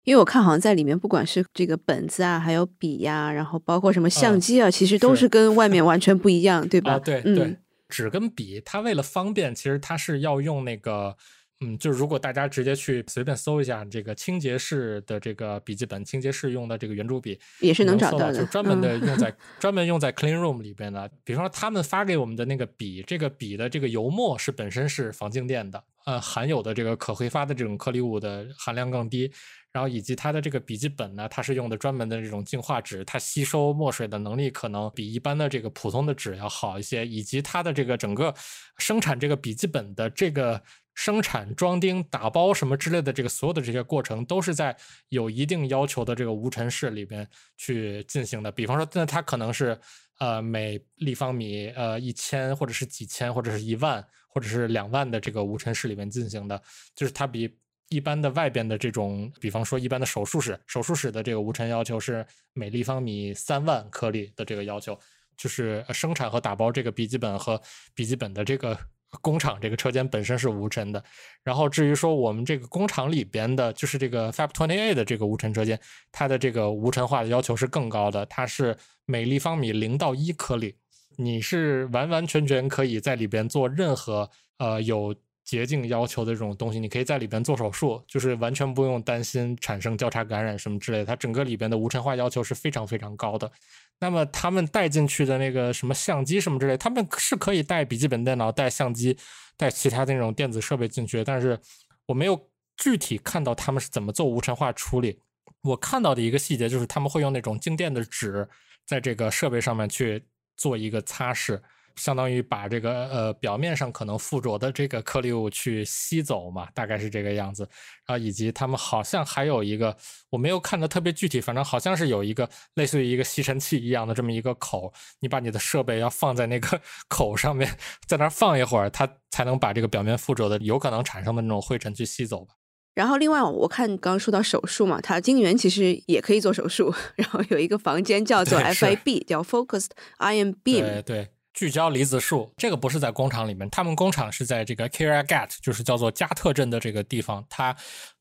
[0.03, 6.93] 因为我看好像在里面，不管是这个本子啊，还有笔呀，然后包括什么相机啊，其实都是跟外面完全不一样，对吧？
[6.93, 7.57] 啊，对对，
[7.89, 11.17] 纸跟笔，它为了方便，其实它是要用那个。
[11.59, 21.09] 嗯，就是如果大家直接去随便搜一下这个清洁式的这个笔记本，清洁式用的这个圆珠笔，也是能找到的，就专门的用在 专门用在 clean room 里边的。
[21.23, 29.31] 比方说他们发给我们的那个笔，这个笔的这个油墨是本身是防静电的，呃，含有的这个可挥发的这种颗粒物的含量更低。
[29.71, 37.03] 然后以及它的这个笔记本呢，它是用的专门的这种净化纸，它吸收墨水的能力可能比一般的这个普通的纸要好一些。
[37.03, 38.31] 以及它的这个整个
[38.77, 40.61] 生产这个笔记本的这个。
[40.97, 44.75] 生产、装钉、打包什么之类的，这个所有的这些过程都是在
[45.09, 48.51] 有一定要求的这个无尘室里边去进行的。
[48.51, 49.79] 比方说，那它可能是
[50.17, 56.59] 呃每立方米呃一千或者是几千或者是一万或者是两万的这个无尘室里面进行的，
[56.95, 57.47] 就是它比
[57.89, 64.99] 一般的外边的这种，比方说一般的手术室，手术室的这个无尘要求是每立方米三万颗粒的这个要求，
[65.37, 67.61] 就是生产和打包这个笔记本和
[67.93, 68.75] 笔记本的这个。
[69.21, 71.03] 工厂这个车间本身是无尘的，
[71.43, 75.79] 然后至于说我们这个工厂里边的，就是这个 Fab Twenty A 的这个无尘车间，
[76.11, 80.75] 它的这个无尘化的要求是更高的，它是每立方米零到一颗粒，
[81.15, 85.15] 你是完完全全可以在里边做任何呃有
[85.45, 93.49] 洁净要求的这种东西，你可以在里边做手术，就是完全不用担心产生交叉感染什么之类的，它整个里边的无尘化要求是非常非常高的。
[93.99, 99.17] 那么他们带进去的那个什么相机什么之类，他们是可以带笔记本电脑、带相机、
[99.57, 101.59] 带其他那种电子设备进去，但是
[102.05, 105.19] 我没有具体看到他们是怎么做无尘化处理。
[105.61, 108.47] 我看到的一个细节就是他们会用那种静电的纸
[108.85, 110.23] 在这个设备上面去
[110.55, 111.59] 做一个擦拭，
[111.97, 117.67] 相当于把这个呃表面上可能附着的这个颗粒物去吸走嘛，大概是这个样子。
[118.05, 119.95] 然后以及他们好像还有一个，
[120.29, 126.79] 我没有看的特别具体，反正好像是有一个类似于一个吸尘器一样的这么一个口，你把你的设备要放在那个
[127.09, 132.53] 口上面，在那儿放一会儿，它才能把这个表面附着的有可能产生的那种灰尘去吸走吧。
[132.93, 136.91] 然后另外，我看刚刚说到手术嘛，它晶圆其实也可以做手术。
[137.15, 140.81] 然后有一个房间叫做 FIB，叫 Focused Ion Beam。
[140.81, 142.53] 对对，聚焦离子束。
[142.55, 147.43] 这个不是在工厂里面，他们工厂是在这个 Kiryat，就是叫做加特镇的这个地方。
[147.49, 147.75] 它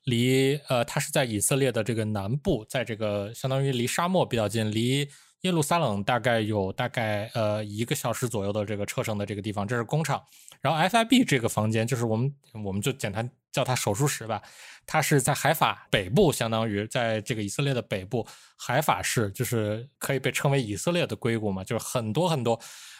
[0.04, 5.06] 离呃，它是在以色列的这个南部，在这个相当于离沙漠比较近，离
[5.42, 10.24] 耶路撒冷大概有大概呃一个小时左右的这个车程的这个地方，这是工厂。
[10.62, 14.40] 然后 FIB 这个房间就是我们我们就简单叫它手术室吧，
[14.86, 22.58] 它是在海法北部，相当于在这个以色列的北部，海法市就是可以被称为以色列的硅谷嘛，就是很多很多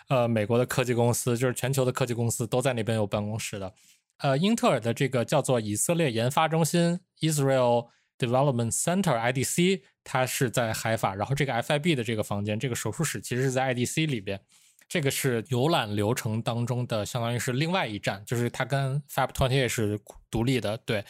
[0.09, 3.73] 呃美国的科技公司，就是全球的科技公司都在那边有办公室的。
[4.19, 7.89] 呃，英特尔的这个叫做以色列研发中心 （Israel
[8.19, 14.41] Development Center，IDC），它是在海法，然后这个 FIB 的这个房间，这个手术室其实是在 IDC 里边。
[14.89, 20.79] 这个是游览流程当中的，相当于是另外一站，就是它跟 Fab Twenty Eight 是独立的。
[20.79, 21.05] 对，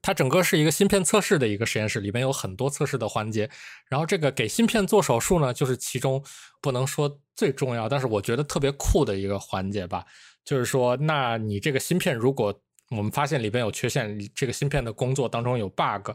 [0.00, 3.50] 它整个是一个芯片测试的一个实验室，里面有很多测试的环节。
[3.88, 6.24] 然后这个给芯片做手术呢，就是其中
[6.60, 10.04] 不能说最重要，但是我觉得特别酷的一个环节吧。
[10.44, 12.58] 就是说，那你这个芯片，如果
[12.90, 16.10] 我们发现里边有缺陷，这个芯片的工作当中有 bug，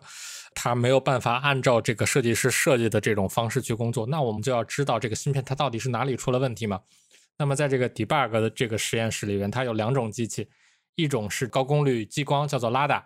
[0.55, 6.79] 它没有办法按照这个设计师设计的这种方式去工作，那我们就要知道这个芯片它到底是哪里出了问题嘛？
[7.38, 10.47] 那么在这个 debug 的这个实验室里边，它有两种机器，
[10.95, 13.03] 一种是高功率激光，叫做 Lada，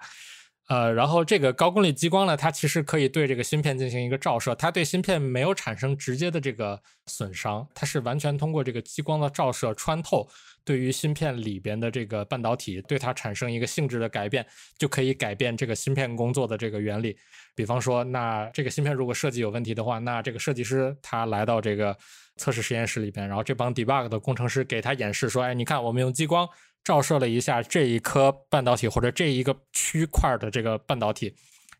[0.67, 10.27] 呃，然后这个高功率激光呢，它其实可以对这个芯片进行一个照射，它对芯片没有产生直接的这个损伤，它是完全通过这个激光的照射穿透，
[10.63, 14.45] 对于芯片里边的这个半导体，对它产生一个性质的改变，
[14.77, 17.15] 就可以改变这个芯片工作的这个原理。
[17.53, 21.95] 比方说，那这个芯片如果设计有问题的话，那这个设计师他来到这个。
[22.37, 26.45] 测试实验室里边，然后这帮 debug 的工程师给他演示说：“哎，你看，我们用激光
[26.85, 31.35] 照射了一下这一颗半导体或者这一个区块的这个半导体，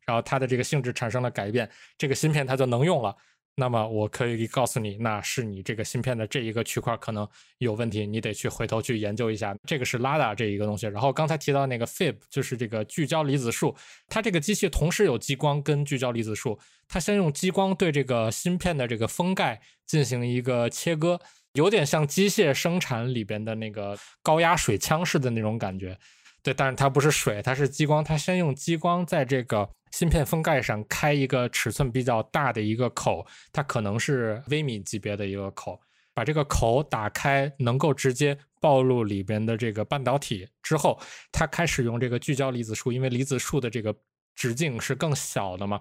[0.06, 3.16] 然后它的这个性质产生了改变，这个芯片它就能用了。”
[3.58, 7.26] 那么我可以告诉你，那是你这个芯片的这一个区块可能
[7.60, 9.56] 有问题，你得去回头去研究一下。
[9.66, 10.88] 这个是 Lada 这一个东西。
[10.88, 13.74] 然后刚才提到那个 Fib，就是这个聚焦离子束，
[14.10, 16.60] 它这个机器同时有激光跟聚焦离子束。
[16.90, 21.18] 它先用激光对这个芯片的这个封盖进行一个切割，
[21.56, 25.98] 有点像机械生产里边的那个高压水枪似的那种感觉。
[26.44, 28.04] 对，但是它不是水，它是激光。
[28.04, 29.68] 它先用激光在这个。
[29.92, 35.80] 芯片封盖上开一个尺寸比较大的一个口，它可能是微米级别的一个口，
[36.14, 41.00] 把这个口打开，能够直接暴露里边的这个半导体之后，
[41.32, 43.96] 它开始用这个聚焦离子束，因为离子束的这个
[44.36, 45.80] 直径是更小的嘛，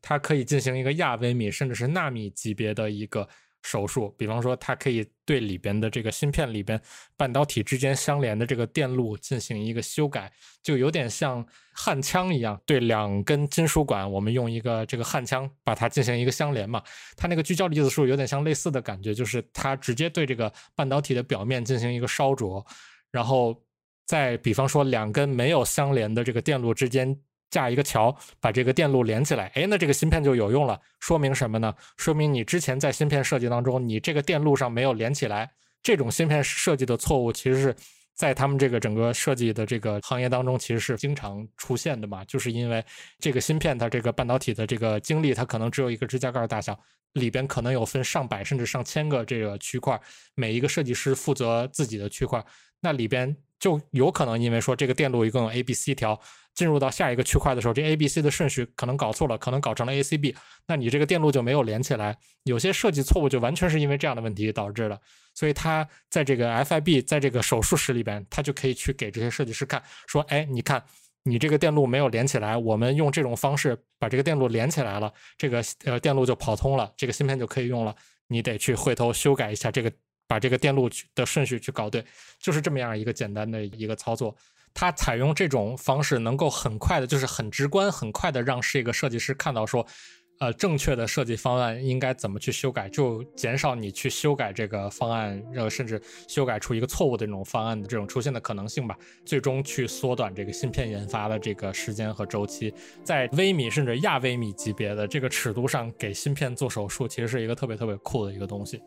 [0.00, 3.28] 它可以进行一个亚微米甚至是纳米级别的一个。
[3.62, 6.80] 手术，比方说，它可以对里边的这个芯片里边
[7.16, 16.82] 半导体之间相连的这个电路进行一个修改，就有点像焊枪一样，对两根金属管，我们用一个这个焊枪把它进行一个相连嘛。
[17.16, 22.64] 它那个聚焦离子束有点像类似的感觉，就是它直接对这个半导体的表面进行一个烧灼，
[23.10, 23.62] 然后
[24.06, 27.20] 再比方说两根没有相连的这个电路之间。
[27.50, 30.80] 架一个桥，把这个电路连起来，哎，那这个芯片就有用了。
[31.00, 31.74] 说明什么呢？
[31.96, 35.50] 说明你之前在芯片设计当中，你这个电路上没有连起来。
[35.82, 37.74] 这种芯片设计的错误，其实是
[38.14, 42.24] 在他们这个整个设计的这个行业当中，其实是经常出现的嘛。
[42.26, 42.84] 就是因为
[43.18, 46.78] 这个芯片它这个半导体的这个晶粒，它可能只有一个指甲盖大小，
[47.14, 50.00] 里边可能有分上百甚至上千个这个区块，
[50.34, 52.44] 每一个设计师负责自己的区块，
[52.80, 56.20] 那里边就有可能因为说这个电路一共有 A、B、C 条。
[56.54, 60.34] 进入到下一个区块的时候，这 A、B、C 的顺序可能搞错了，可能搞成了 A、C、B，
[60.66, 62.16] 那你这个电路就没有连起来。
[62.44, 65.00] 有些设计错误就完全是因为这样的问题导致的。
[65.32, 70.82] 所以他在这个 FIB 在这个手术室里边，他就可以去给这些设计师看，说：“哎，你看，
[71.22, 77.94] 你这个电路没有连起来，我们用这种方式把这个电路连起来了，这个呃电路就跑通了，这个芯片就可以用了。
[78.26, 79.92] 你得去回头修改一下这个，
[80.26, 82.04] 把这个电路的顺序去搞对，
[82.38, 84.36] 就是这么样一个简单的一个操作。”
[84.72, 89.86] 它采用这种方式，能够很快的，就是很直观、很快的让是一个设计师看到说，
[90.38, 98.96] 呃，正确的设计方案应该怎么去修改，就减少你去修改这个方案，呃，甚至修改出一个错误的这种方案的这种出现的可能性吧。
[99.26, 102.72] 最终去缩短这个芯片研发的这个时间和周期，
[103.04, 108.80] 在微米甚至亚微米级别的这个尺度上给芯片做手术，其实是一个特别特别酷的一个东西。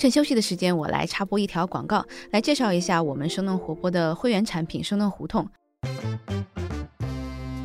[0.00, 5.46] 趁休息的时间，我来插播一条广告，来介绍一下我们生动活泼的会员产品——生动胡同。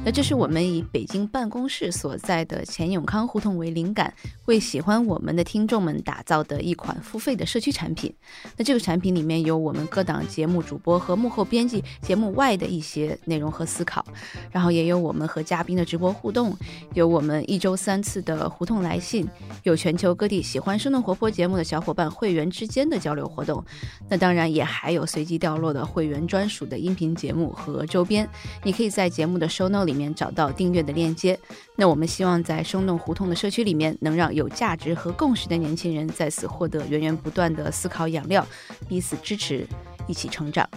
[0.06, 4.14] 那这是我们以北京办公室所在的钱永康胡同为灵感，
[4.46, 8.14] 为喜欢我们的听众们打造的一款付费的社区产品。
[8.56, 14.06] 那这个产品里面有我们各档节目主播和幕后编辑节目外的一些内容和思考，
[14.52, 16.56] 然后也有我们和嘉宾的直播互动，
[16.94, 19.28] 有我们一周三次的胡同来信，
[19.64, 23.66] 有全球各地喜欢生动活泼节目的小伙伴会员之间的交流活动。
[24.08, 28.30] 那当然也还有随机掉落的会员专属的音频节目和周边，
[28.62, 29.95] 你可以在节目的 show note 里。
[29.96, 31.40] 里面找到订阅的链接。
[31.78, 38.46] 那我们希望在生动胡同的社区里面，能让有价值和共识的年轻人在此获得源源不断的思考养料，
[38.90, 39.66] 彼此支持，
[40.06, 40.70] 一起成长。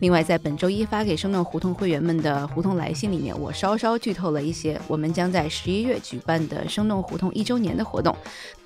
[0.00, 8.16] 另外，在本周一发给生动胡同会员们的胡同来信里面，我稍稍剧透了一些我们将在十一月举办的生动胡同一周年的活动。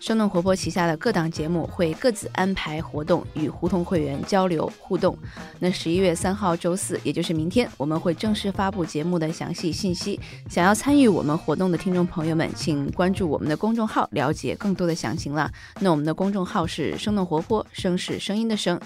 [0.00, 5.16] 生动活泼旗下的各档节目会各自安排活动与胡同会员交流互动。
[5.58, 10.18] 那十一月三号周四，也就是明天，我们会正式发布节目的详细信息。
[10.48, 15.50] 想要参与我们活动的听众朋友们，请关注我们的公众号，了解更多的详情啦。
[15.80, 18.80] 那我们的公众号是生动活泼，声是声音的声。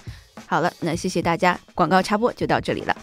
[0.50, 2.96] 好了，那谢谢大家，广告插播就到这里了。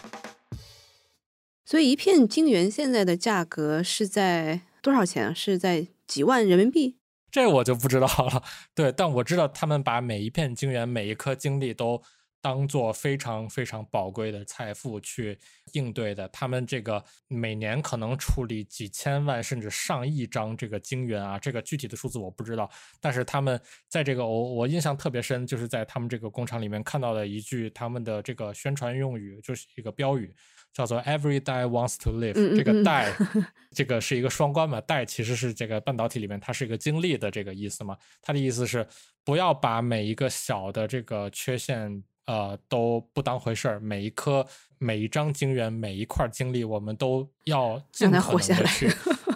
[1.64, 5.32] 所以一片晶圆现在的价格是在多少钱啊？
[5.32, 6.98] 是在几万人民币？
[7.30, 8.42] 这我就不知道了。
[8.74, 12.02] 对，但我知道他们把每一片晶圆、每一颗晶粒都。
[12.40, 15.36] 当做非常非常宝贵的财富去
[15.72, 22.70] 应对的，他们这个每年可能处理几千万甚至上亿张这个晶圆啊，这个具体的数字我不知道。
[23.00, 30.32] 但是他们在这个我我印象特别深，就是在他们这个工厂里面看到的一句他们的这个宣传用语，就是一个标语，
[30.72, 32.34] 叫做 “Every die wants to live”。
[32.56, 33.12] 这个 die
[33.74, 38.86] 这个是一个双关嘛，die 其实是这个半导体里面它是一个经历的这个意思嘛，它的意思是
[39.24, 42.04] 不要把每一个小的这个缺陷。
[42.28, 43.80] 呃，都不当回事儿。
[43.80, 48.86] 每一颗、每一张晶圆、每一块晶粒，我们都要尽可能的去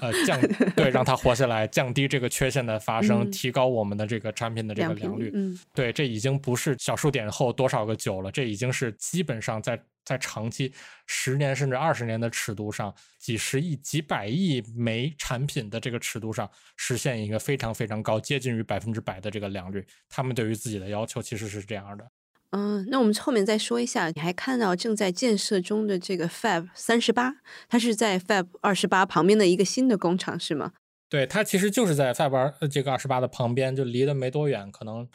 [0.03, 0.39] 呃降
[0.77, 5.31] 对，让它活下来，降低这个缺陷的发生，提高我们的这个产品的这个良率。
[5.33, 10.71] 嗯，对，这已经不是小数点后多少个九了，这已经是基本上在在长期
[11.07, 19.83] 十年甚至二十年的尺度上，几十亿、几百亿枚产品的这个尺度上，实现一个非常非常高、接近于百分之百的这个良率。
[20.11, 22.07] 他们对于自己的要求其实是这样的。
[22.53, 24.09] 嗯，那我们后面再说一下。
[24.11, 27.35] 你还看到正在建设中的这个 Fab 三十八，
[27.69, 30.73] 它是在 Fab 二十八旁边的一个新的工厂，是吗？
[31.09, 34.71] 对，它其实就是在 Fab 二这个二十八的旁边，就离得没多远。
[34.71, 35.09] 可能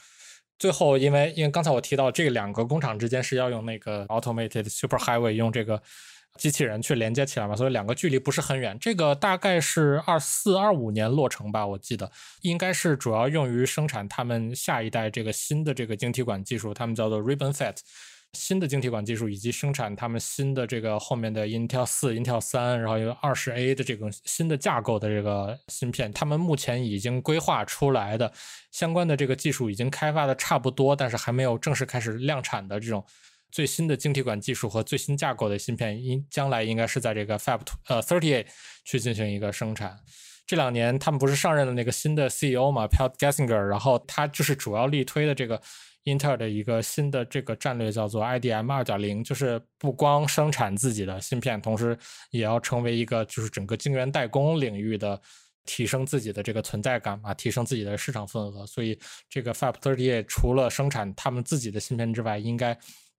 [0.60, 5.82] 最后因为因为刚才我提到这两个工厂之间是要用那个 Automated Super Highway 用这个。
[6.38, 8.78] 机器人去连接起来嘛，所以两个距离不是很远。
[8.80, 12.10] 这个大概是二四二五年落成吧，我记得
[12.42, 17.78] 应该是主要用于生产他们下一代这个新的这个晶体管技术，他们叫做 RibbonFET
[18.34, 26.12] 新的晶体管技术，以及生产他们新的这个后面的 Intel 四、Intel 三，然后有二十 A 的这种新的架构的这个芯片。
[26.12, 28.32] 他们目前已经规划出来的
[28.72, 33.04] 相关的这个技术已经开发的差不多，但是还没有正式开始量产的这种。
[33.52, 38.46] 最新的晶体管技术和最新架构的芯片，应将来应该是在这个 Fab 呃 Thirty
[38.86, 39.98] 去进行一个生产。
[40.46, 45.62] 这两年他们不是上任了那个新的 CEO 嘛，Pat Gelsinger，然后他就是主要力推的这个
[46.04, 51.98] 英特尔的一个新的这个战略，叫做 IDM 二点零，就是不光生产自己的芯片，同时
[52.32, 55.20] 也要成为一个就是整个晶圆代工领域的
[55.66, 58.66] 提升自己的这个存在感嘛，提升自己的市场份额。
[58.66, 58.98] 所以
[59.30, 62.78] 这个 Fab Thirty 除了生产他们自己的芯片之外，应该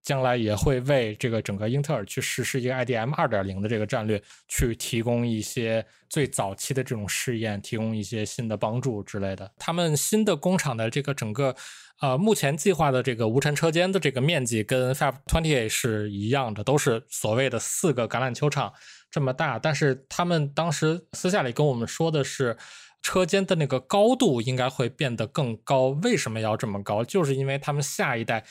[0.09, 9.53] 将来也会为这个整个英特尔去实施一个 IDM 二点零的这个战略，去提供一些最早期的这种试验，提供一些新的帮助之类的。
[9.59, 11.55] 他们新的工厂的这个整个，
[12.01, 18.73] 呃，目前计划的这个无尘车间的这个面积跟 Fab Twenty Eight 是一样的，都是所谓的四个橄榄球场
[19.11, 19.59] 这么大。
[19.59, 22.57] 但是他们当时私下里跟我们说的是，
[23.03, 25.89] 车间的那个高度应该会变得更高。
[26.03, 27.05] 为什么要这么高？
[27.05, 28.47] 就是因为他们下一代。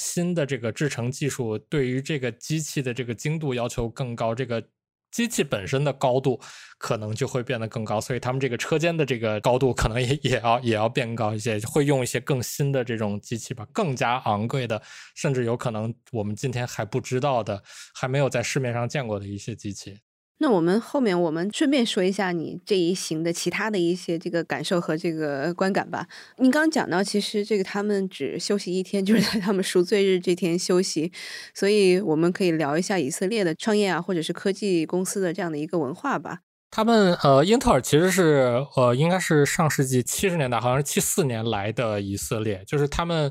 [0.00, 4.64] 新的这个制程技术对于这个机器的这个精度要求更高，这个
[5.10, 6.40] 机器本身的高度
[6.78, 14.80] 可能就会变得更高，所以他们这个车间的这个高度可能也也要也要变高一些，会用一些更新的这种机器吧，更加昂贵的，
[15.14, 19.98] 甚至有可能我们今天还不知道的，还没有在市面上见过的一些机器。
[20.42, 26.06] 那我们后面我们顺便说一下你这一行的其他的一些这个感受和这个观感吧。
[26.38, 31.12] 你刚刚讲到，其实这个他们只休息一天， 就是在他们赎罪日这天休息，
[31.52, 36.38] 所以我们可以聊一下以色列的创业啊，或者是科技公司的这样的一个文化吧。
[36.70, 43.30] 他们呃，英特尔其实是呃，应该是上世纪七十年代，好像是七四年来的以色列，就是他们。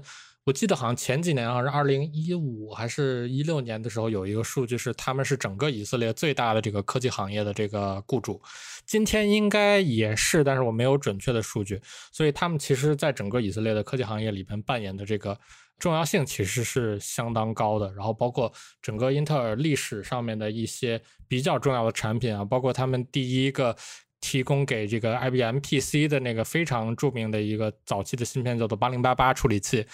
[0.49, 8.41] 我记得好像前几年啊，是二零一五还是一六年的时候，有一个数据是他们是整个以色列最大的这个科技行业的这个雇主。
[8.83, 11.79] 今天应该也是，但是我没有准确的数据。
[12.11, 15.37] 所以他们其实在整个以色列的科技行业里边扮演的这个
[15.77, 17.93] 重要性其实是相当高的。
[17.93, 23.75] 然后包括整个英特尔历史上面的一些比较重要的产品啊，包括他们第一个。
[24.21, 29.85] 提供给这个 IBM PC 的那个非常著名的一个早期的芯片叫做八零八八处理器，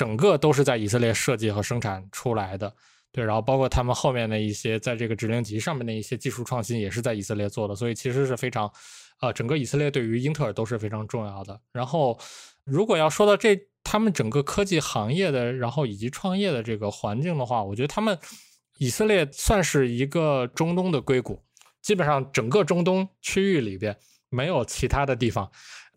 [0.00, 2.72] 整个都是在以色列设计和生产出来的。
[3.12, 8.72] 对，然后包括他们后面的一些在这个指令集上面的一些技术创新也是在以色列做的，所以其实是非常，
[9.20, 11.60] 呃，整个以色列对于英特尔都是非常重要的。
[11.70, 12.18] 然后，
[12.64, 18.18] 如果要说到这他们整个科技行业的，然后以及创业的这个环境的话，我觉得他们
[18.78, 21.42] 以色列算是一个中东的硅谷。
[21.82, 23.94] 基本上整个中东区域里边，
[24.30, 25.50] 没有其他的地方，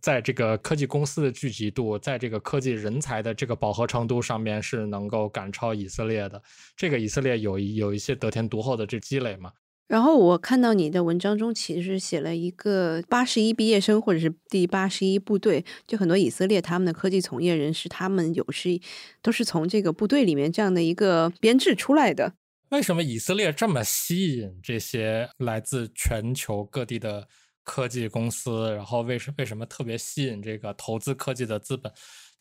[0.04, 6.44] 在这个科技公司的聚集度，在这个科技人才的这个饱和程度上面是能够赶超以色列的。
[6.76, 9.54] 这个以色列有有一些得天独厚的这积累嘛。
[9.88, 18.78] 然后我看到你的文章中，其实写了一个八十一毕业生，或者是第八十一部队，就很多以色列他们的科技从业人士，他们有是
[19.22, 22.34] 都是从这个部队里面这样的一个编制出来的。
[22.72, 27.28] 为什么以色列这么吸引这些来自全球各地的
[27.64, 28.74] 科技公司？
[28.76, 31.92] 然后为什为什么特别吸引这个投资科技的资本？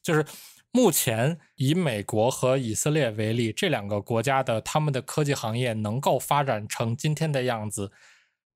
[0.03, 0.25] 就是
[0.71, 7.91] 目前以美国和以色列为例，这两个国家的他们的科技行业能够发展成今天的样子，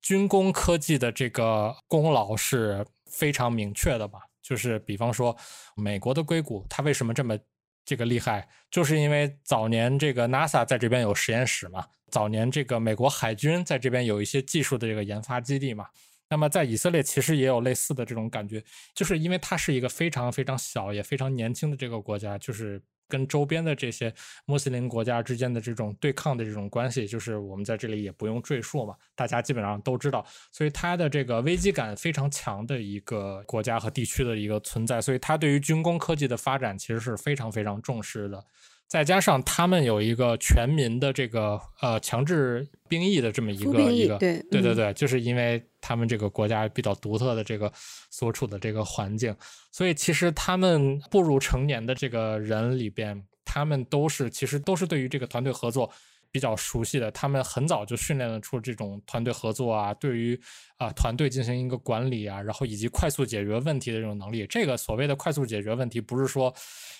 [0.01, 4.19] 军工科技的这个功劳是非常明确的吧？
[4.41, 5.35] 就是比方说
[5.75, 7.37] 美国的硅谷，它为什么这么？
[7.85, 15.87] 这个厉害，就是因为早年这个 NASA 在这边有实验室嘛，早年这个美国海军在这边有一些技术的这个研发基地嘛。
[16.29, 18.63] 那么在以色列其实也有类似的这种感觉，
[18.93, 22.81] 就是因为它是一个非常非常小也非常年轻的这个国家，就是。
[23.09, 24.13] 跟周边的这些
[24.47, 30.25] 穆斯林国家之间的这种对抗的这种关系，就是我们在这里也不用赘述嘛，大家基本上都知道。
[30.51, 38.43] 所以它的这个危机感非常强的一个国家和地区的一个存在，所以它对于军工科技的发展其实是非常非常重视的。
[38.87, 47.71] 再加上他们有一个全民的这个呃强制兵役的这么一个一个对对对对，就是因为他们这个国家比较独特的这个
[48.09, 49.35] 所处的这个环境，
[49.71, 55.91] 所以其实他们步入成年的这个人里边，他们都是其实都是对于这个团队合作。
[56.31, 60.39] 比较熟悉的，他们很早就训练了出这种团队合作啊，对于
[60.77, 64.45] 啊团队进行一个管理啊，然后以及快速解决问题的这种能力。
[64.47, 66.53] 这个所谓的快速解决问题，不是说，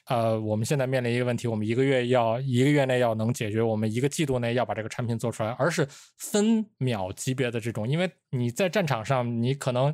[0.06, 7.88] 呃，我们现在面临一个问题，我们一个月要一个月内要能解决，我们一个季度内要把这个产品做出来，而是分秒级别的这种。
[7.88, 9.94] 因为你在战场上，你可能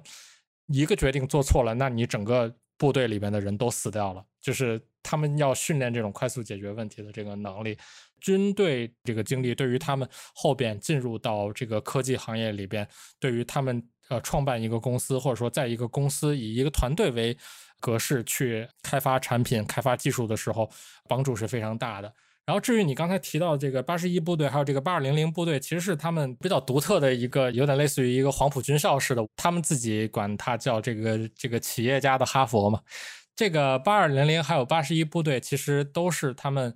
[0.68, 4.24] 一个决定做错了，那你整个部队里边的人都死掉了。
[4.44, 7.76] 就是他们要训练这种快速解决问题的这个能力。
[8.20, 12.88] 军队这个经历对于他们后边进入到这个科技行业里边，
[13.20, 17.36] 对于他们呃创办一个公司，或者说在一个公司以一个团队为
[17.80, 20.70] 格式去开发产品、开发技术的时候，
[21.08, 22.14] 帮助是非常大的。
[22.46, 32.82] 然后至于你刚才提到这个八十一部队，还有这个八二零零部队，其实是他们比较独特的一个，有点类似于一个黄埔军校似的，他们自己管它叫这个这个企业家的哈佛嘛。
[33.36, 36.76] 这个八二零零还有八十一部队，其实都是他们。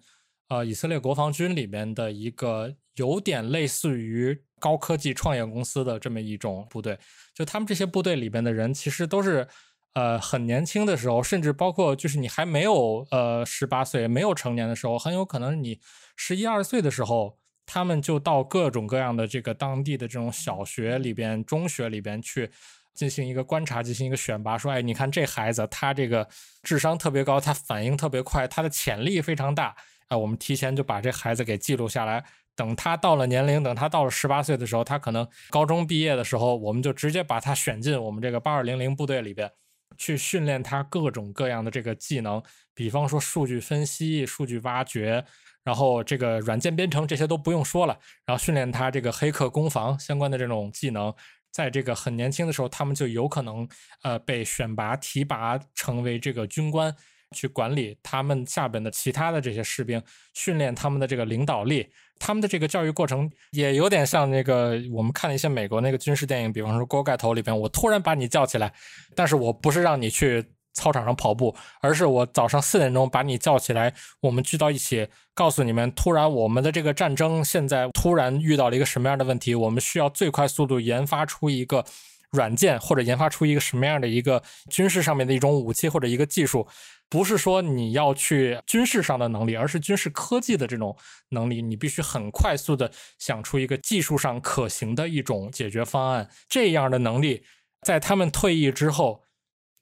[0.49, 6.97] 呃，以色列国防军里面的一个有点类似于高科技创业公司的这么一种部队，
[7.33, 9.45] 就他们这些部队里边的人，其实都是
[9.93, 15.81] 呃很年轻的时候，甚至包括就是你还没有呃十八岁、没有成年的时候，很有可能你
[16.15, 22.49] 十一二岁的时候，他们就到各种各样的这个当地的这种小学里边、中学里边去
[22.97, 26.27] 进行一个观察、进行一个选拔，说，哎，你看这孩子他这个
[26.63, 29.75] 智商特别高，他反应特别快，他的潜力非常大。
[30.07, 32.23] 啊，我们提前就把这孩子给记录下来，
[32.55, 39.51] 等他到了年龄，等他到了十八岁的时候，他可能高中毕业的时候，我们就直接把他选进我们这个八二零零部队里边，
[39.97, 42.41] 去训练他各种各样的这个技能，
[42.73, 45.23] 比方说数据分析、数据挖掘，
[45.63, 51.13] 然后这个软件编程这些都不用说了，然后训练他这个黑客攻防相关的这种技能，
[51.51, 53.67] 在这个很年轻的时候，他们就有可能
[54.03, 56.95] 呃被选拔提拔成为这个军官。
[57.35, 60.01] 去管理他们下边的其他的这些士兵，
[60.33, 61.85] 训练他们的这个领导力，
[62.17, 68.73] 他们的这个教育过程也有点像那个我们看一些美国那个军事电影，比方说《锅盖头》里边，我突然把你叫起来，
[69.13, 70.41] 但是我不是让你去
[70.77, 81.83] 操场上跑步，而是我早上四点钟把你叫起来，我们聚到一起，告诉你们，突然我们的这个战争现在突然遇到了一个什么样的问题，我们需要最快速度研发出一个
[82.29, 86.67] 软件，或者研发出一个什么样的一个军事上面的一种武器或者一个技术。
[87.09, 90.95] 不是说你要去军事上的能力，而是军事科技的这种
[91.29, 96.29] 能力，你必须很快速的想出一个技术上可行的一种解决方案。
[96.47, 97.43] 这样的能力，
[97.81, 99.23] 在他们退役之后。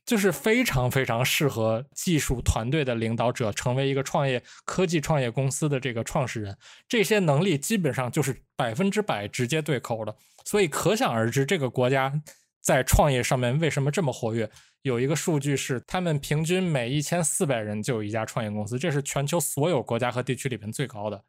[0.05, 6.55] 就是非常非常适合技术团队的领导者成为一个创业科技创业公司的这个创始人，
[6.87, 12.21] 这些能力基本上就是百分之百直接对口的，所以可想而知这个国家
[12.61, 14.49] 在创业上面为什么这么活跃。
[14.83, 21.23] 有一个数据是，他们平均每一千四百人就有一家创业公司，这是全球所有国家和地区里面最高的，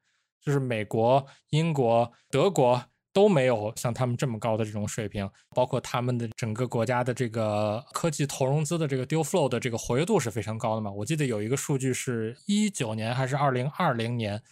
[0.45, 2.85] 就是美国、英国、德国。
[3.17, 10.91] 都没有像他们这么高的这种水平，包括他们的整个国家的这个科技投融资的这个 deal flow 的这个活跃度是非常高的嘛？
[10.91, 14.43] 我记得有一个数据是一九年还是二零二零年，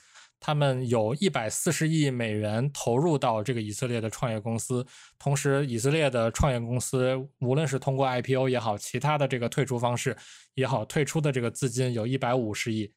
[0.41, 4.87] 他们有一百四十亿美元投入到这个以色列的创业公司，
[5.19, 10.17] 同时以色列的创业公司无论是通过 IPO 也好，其他的这个退出方式
[10.55, 12.91] 也好，退出的这个资金有一百五十亿。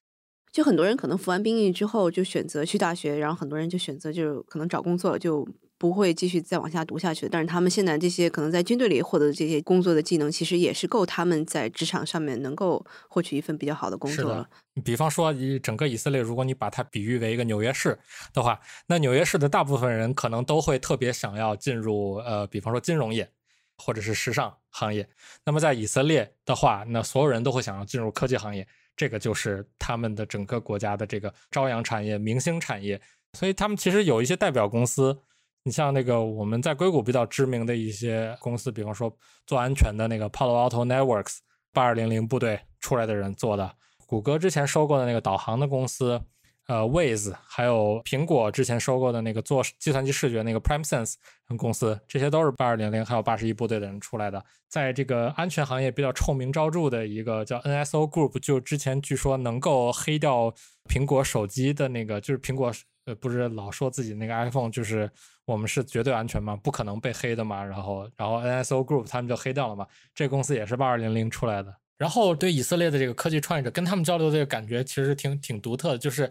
[0.52, 7.30] 就很多人可能服完兵役之后就选择去大学，然后很多人就选择就可能找工作，就不会继续再往下读下去。
[7.30, 14.50] 但是他们现在这些可能在军队里获得的这些工作的技能，其实也是够他们在职场上面能够获取一份比较好的工作了。
[14.84, 18.00] 比方说，以整个以色列，如果你把它比喻为一个纽约市
[18.34, 23.30] 的话，那纽约市的大部分人可能都会特别想要进入呃，比方说金融业
[23.78, 25.08] 或者是时尚行业。
[25.46, 28.68] 那么在以色列的话，那所有人都会想要进入科技行业。
[28.98, 33.00] 这个就是他们的整个国家的这个朝阳产业、明星产业，
[33.34, 35.18] 所以他们其实有一些代表公司。
[35.64, 41.38] 你像那个我们在硅谷比较知名的一些公司，比方说做安全的那个 Palo Alto Networks，
[41.72, 43.70] 八二零零部队出来的人做的；
[44.06, 46.22] 谷歌之前收购的那个导航的公司。
[46.68, 51.14] 呃，Waze，还有苹果之前收购的那个做计算机视觉那个 PrimeSense
[51.58, 54.44] 公司，这些都是八二零零还有八十一部队的人出来的。
[54.68, 60.54] 在这个安全行业比较臭名昭著的一个叫 NSO Group，就之前据说能够黑掉
[60.90, 62.70] 苹果手机的那个，就是苹果
[63.06, 65.10] 呃不是老说自己那个 iPhone 就是
[65.46, 66.58] 我们是绝对安全嘛？
[66.58, 67.64] 不可能被黑的嘛。
[67.64, 69.88] 然后然后 NSO Group 他们就黑掉了嘛。
[70.14, 71.74] 这公司也是八二零零出来的。
[71.98, 76.30] 然后对以色列的这个科技创业者，跟他们交流这个感觉其实挺挺独特的，就是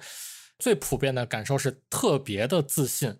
[0.59, 3.19] 最普遍的感受是特别的自信。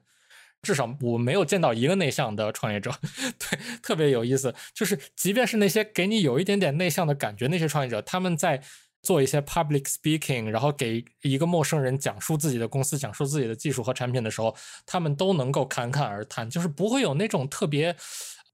[0.63, 2.91] 至少我没有见到一个内向的创业者，
[3.39, 4.55] 对，特别有意思。
[4.75, 8.61] 就是即便是那些给你有一点点内向的感觉那些创业者，他们在
[9.03, 17.95] 做一些 public speaking，然后给一个陌生人讲述自己的公司、讲述自己的技术和产品的时候，他们都能够侃侃而谈，就是不会有那种特别。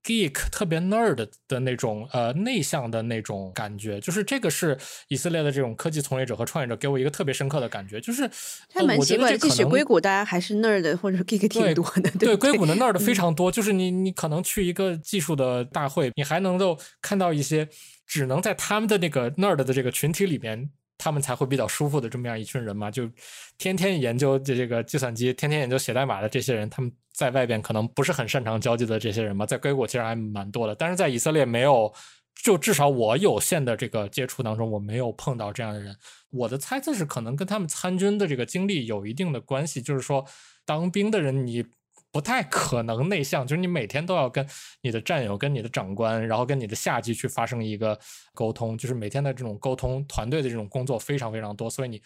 [0.03, 4.77] Geek 特别 nerd 的那种呃内向的那种感觉，就是这个是
[5.07, 8.29] 以色列的这种科技从业者和创业者给我一个特别深刻的感觉，就是
[8.73, 17.69] 还蛮奇怪，即使硅谷大家还是 nerd 或者 geek 挺多的，对硅谷的 nerd 非常多，就是你你可能去一个技术的大会，你还能够看到一些
[18.05, 20.69] 只能在他们的那个 nerd 的这个群体里面。
[20.97, 23.09] 他们才会比较舒服的这么样一群人嘛，就
[23.57, 31.93] 天天研究这这个计算机，天天研究写代码的这些人，他们在外边可能不是很擅长交际的这些人嘛，在硅谷其实还蛮多的，但是在以色列没有，
[32.43, 35.95] 就至少我有限的这个接触当中，我没有碰到这样的人。
[36.31, 40.25] 我的猜测是，可能跟他们参军的这个经历有一定的关系，就是说
[40.65, 41.65] 当兵的人你。
[42.13, 44.47] 不太可能内向，就是你每天都要跟
[44.81, 47.99] 你的战友、跟你的长官，然后跟你的下级去发生一个
[48.35, 51.99] 沟通，就是每天的这种沟通团队的这种工作非常非常多，所以你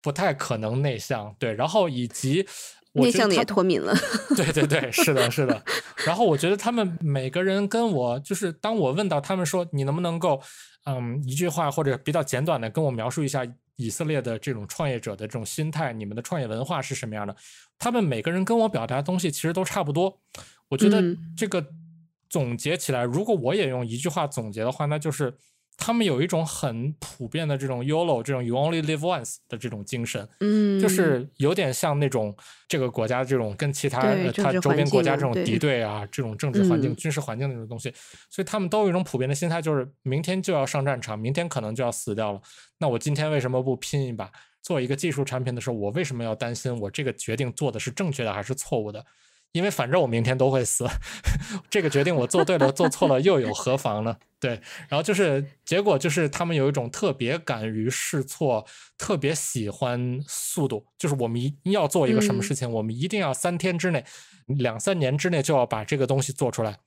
[0.00, 1.34] 不太可能内向。
[1.40, 2.46] 对，然后以及
[2.94, 3.92] 内向的也脱敏了。
[4.36, 5.60] 对对对，是的，是的。
[6.06, 10.40] 然后我觉得他们每个人跟我，就是当我问到他们说你能不能够，
[10.86, 13.44] 嗯，一句话或者比较简短的跟我描述一下。
[13.78, 17.34] 以色列的这种创业者的这种心态，你们的创业文化是什么样的？
[17.78, 20.20] 他们每个人跟我表达的东西其实都差不多。
[20.68, 21.02] 我觉得
[21.34, 21.66] 这个
[22.28, 25.38] 总结起来，如果我也用一句话总结的话，那就是。
[25.78, 34.02] 他们有一种很普遍的这种 YOLO 这种 You Only Live Once 的这种精神，嗯，就是有点像那种这个国家这种跟其他
[34.34, 37.90] 他周边国家这种敌对啊，这种政治环境、军事环境那种东西，
[38.28, 42.40] 所以他们都有一种普遍的心态，就是明天就要上战场，明天可能就要死掉了。
[42.78, 44.30] 那我今天为什么不拼一把？
[44.60, 49.02] 做一个技术产品的时候，我为什么要担心我这个决定做的是正确的还是错误的？
[49.52, 50.86] 因为反正我明天都会死，
[51.70, 54.16] 这个决定我做对了，做错了又有何妨呢？
[54.40, 58.64] 对，然后就是结果就是他们有一种特别敢于试错，
[58.96, 64.04] 特别喜欢速度，就是我们一要做一个什么事情，我们一定要三天之内、
[64.46, 66.78] 两三年之内就要把这个东西做出来，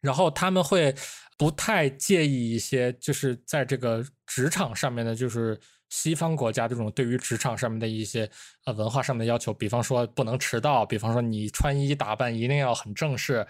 [0.00, 0.94] 然后他们会
[1.38, 5.60] 不太介意一些，就是在这个职场上面的，就是。
[5.88, 8.28] 西方国家这种对于职场上面的一些
[8.64, 13.46] 呃文化上面的要求，比方说不能迟到，比方说你穿衣打扮一定要很正式，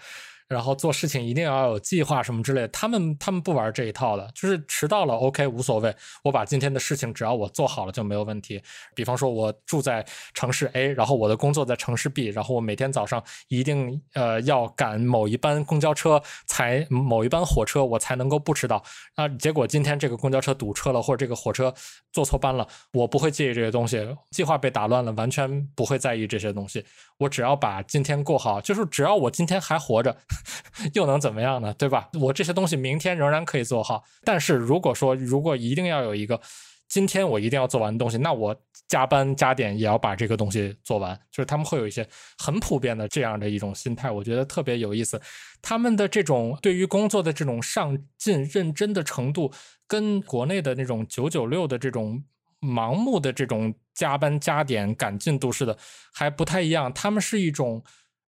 [0.47, 2.67] 然后做事情一定要有计划什么之类的。
[2.69, 5.93] 他们他们不玩这一套的，就是迟到了 OK 无所谓，
[6.23, 8.61] 我把今天的事情只要我做好了就没有问题。
[8.95, 18.83] 比方说，我住在城市 A，然后我的工作在城市 B，然后我每天早上一定呃要赶某一班公交车，才某一班火车，我才能够不迟到。
[19.15, 21.73] 啊，结果今天这个公交车堵车了，或者这个火车
[22.11, 26.85] 坐错班了，我不会介意这些东西，计划被打乱了，完全不会在意这些东西。
[27.17, 30.15] 我只要把今天过好，就是只要我今天还活着，
[30.93, 31.73] 又能怎么样呢？
[31.73, 32.09] 对吧？
[32.19, 34.03] 我这些东西明天仍然可以做好。
[34.23, 36.39] 但是如果说如果一定要有一个
[36.87, 38.55] 今天我一定要做完的东西，那我
[38.87, 41.17] 加班加点也要把这个东西做完。
[41.31, 42.07] 就是他们会有一些
[42.37, 45.21] 很普遍的这样的一种心态，我觉得特别有意思。
[45.61, 49.51] 他们的这种对于工作的这种上进认真的程度，
[49.87, 52.23] 跟国内的那种九九六的这种。
[52.59, 55.77] 盲目的这种加班加点赶进度似的
[56.11, 57.83] 还不太一样，他们是一种，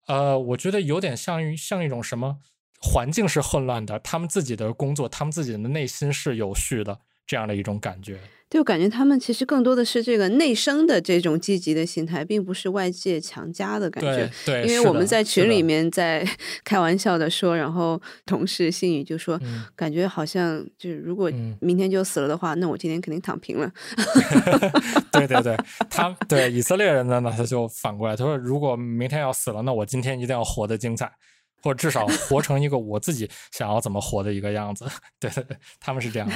[0.09, 2.39] 呃，我觉得有点像于像一种什么
[2.81, 8.19] 环境是混乱的，他们自己的工作，他们自己的内心是有序的这样的一种感觉。
[8.49, 14.27] 对我感觉他们其实更多的是这个内生的这种积极的心态，并不是外界强加的感觉。
[14.43, 16.27] 对，因为我们在群里面在
[16.65, 19.39] 开玩笑的说，然后同事心语就说，
[19.75, 21.31] 感觉好像就是如果
[21.61, 23.71] 明天就死了的话，那我今天肯定躺平了。
[25.13, 25.55] 对对对，
[25.87, 31.11] 他对以色列人呢，他就反过来，他说如果明天要死了，那我今天一定要活得精彩，
[31.61, 34.87] 或者至少活成一个我自己想要怎么活的一个样子。
[35.19, 36.35] 对对对，他们是这样的。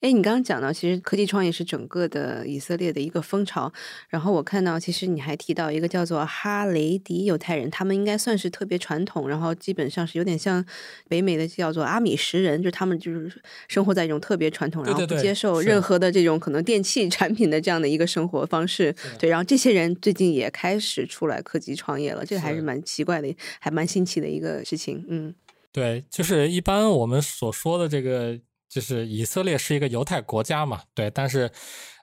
[0.00, 3.72] 哎，你刚刚讲到，其实科技创业是整个的以色列的一个风潮。
[4.10, 10.62] 然后我看到，其实你还提到一个叫做哈雷迪犹太人，他们应该算是特别传统，然后基本上是有点像
[11.08, 18.94] 北美的叫做阿米什人，就他们就是生活在一种特别传统，然后不接受任何的这种可能电器 产品的这样的一个生活方式。
[19.18, 25.02] 对，然后这些人最近也开始出来科技创业了，这个还是蛮奇怪的，还蛮新奇的一个事情。
[25.08, 25.34] 嗯，
[25.72, 28.38] 对，就是一般我们所说的这个。
[28.68, 31.50] 就是以色列是一个犹太国家嘛，对，但是，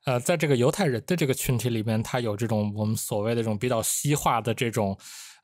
[0.06, 4.98] 呃，在这个犹太人的这个群体里面，他有这种我们所谓的这种比较西化的这种，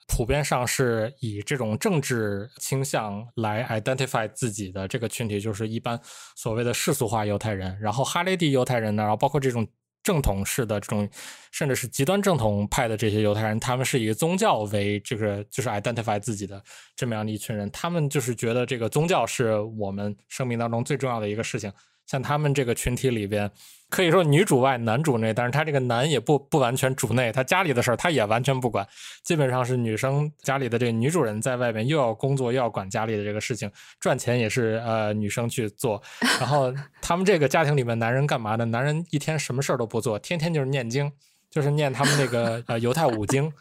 [0.07, 5.99] 普遍上是以这种政治倾向来 identify 自己的这个群体，就是一般
[6.35, 9.67] 所谓的世俗化犹太人，然后哈雷迪犹太人呢，然后包括这种。
[10.09, 11.07] 正统式的这种，
[11.51, 16.59] 甚至是极端正统派的这些犹太人，他们是以宗教为这个就是 identify 自己的
[16.95, 21.71] 这么样的一群人，他们就是觉得这个宗教是我们生命当中最重要的一个事情。
[22.09, 23.51] 像他们这个群体里边。
[23.91, 28.87] 可以说女主外男主内，但是他这个男也不不完全主内，他家里的事儿他也完全不管，
[29.23, 35.99] 基本上是女生家里的这个女主人在外面又要工作又要管家里的这个事情，赚钱也是呃女生去做。
[36.39, 38.65] 然后他们这个家庭里面男人干嘛呢？
[38.65, 41.11] 男人一天什么事儿都不做，天天就是念经，
[41.49, 43.51] 就是念他们那个呃犹太五经。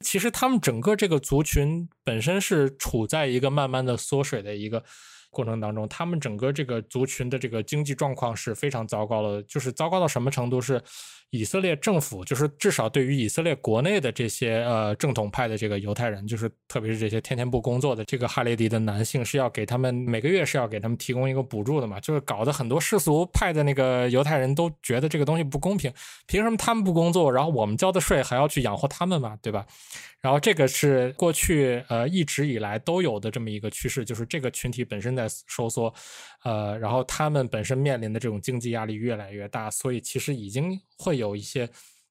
[0.00, 4.84] 其实他们整个这个族群本身是处在一个慢慢的缩水的一个。
[5.30, 10.60] 过程当中，他们整个这个族群的这个经济状况是非常糟糕的，就是糟糕到什么程度？
[10.60, 10.82] 是
[11.30, 22.00] 以色列政府，就是至少对于以色列国内的这些呃正统派的这个犹太人，就是特别是这些天天不工作的这个哈雷迪的男性，是要给他们每个月是要给他们提供一个补助的嘛？
[22.00, 25.92] 就是搞得很多世俗派的那个犹太人都觉得这个东西不公平，
[26.26, 29.36] 凭什么他们不工作，然后我们交的税还要去养活他们嘛？
[29.42, 29.66] 对吧？
[30.20, 35.92] 然后这个是过去呃一直以来都有的这么一个趋势，就是这个群体本身在收缩，
[36.42, 41.68] 呃，然后他们本身面临的这种经济压力越来越大，所以其实已经会有一些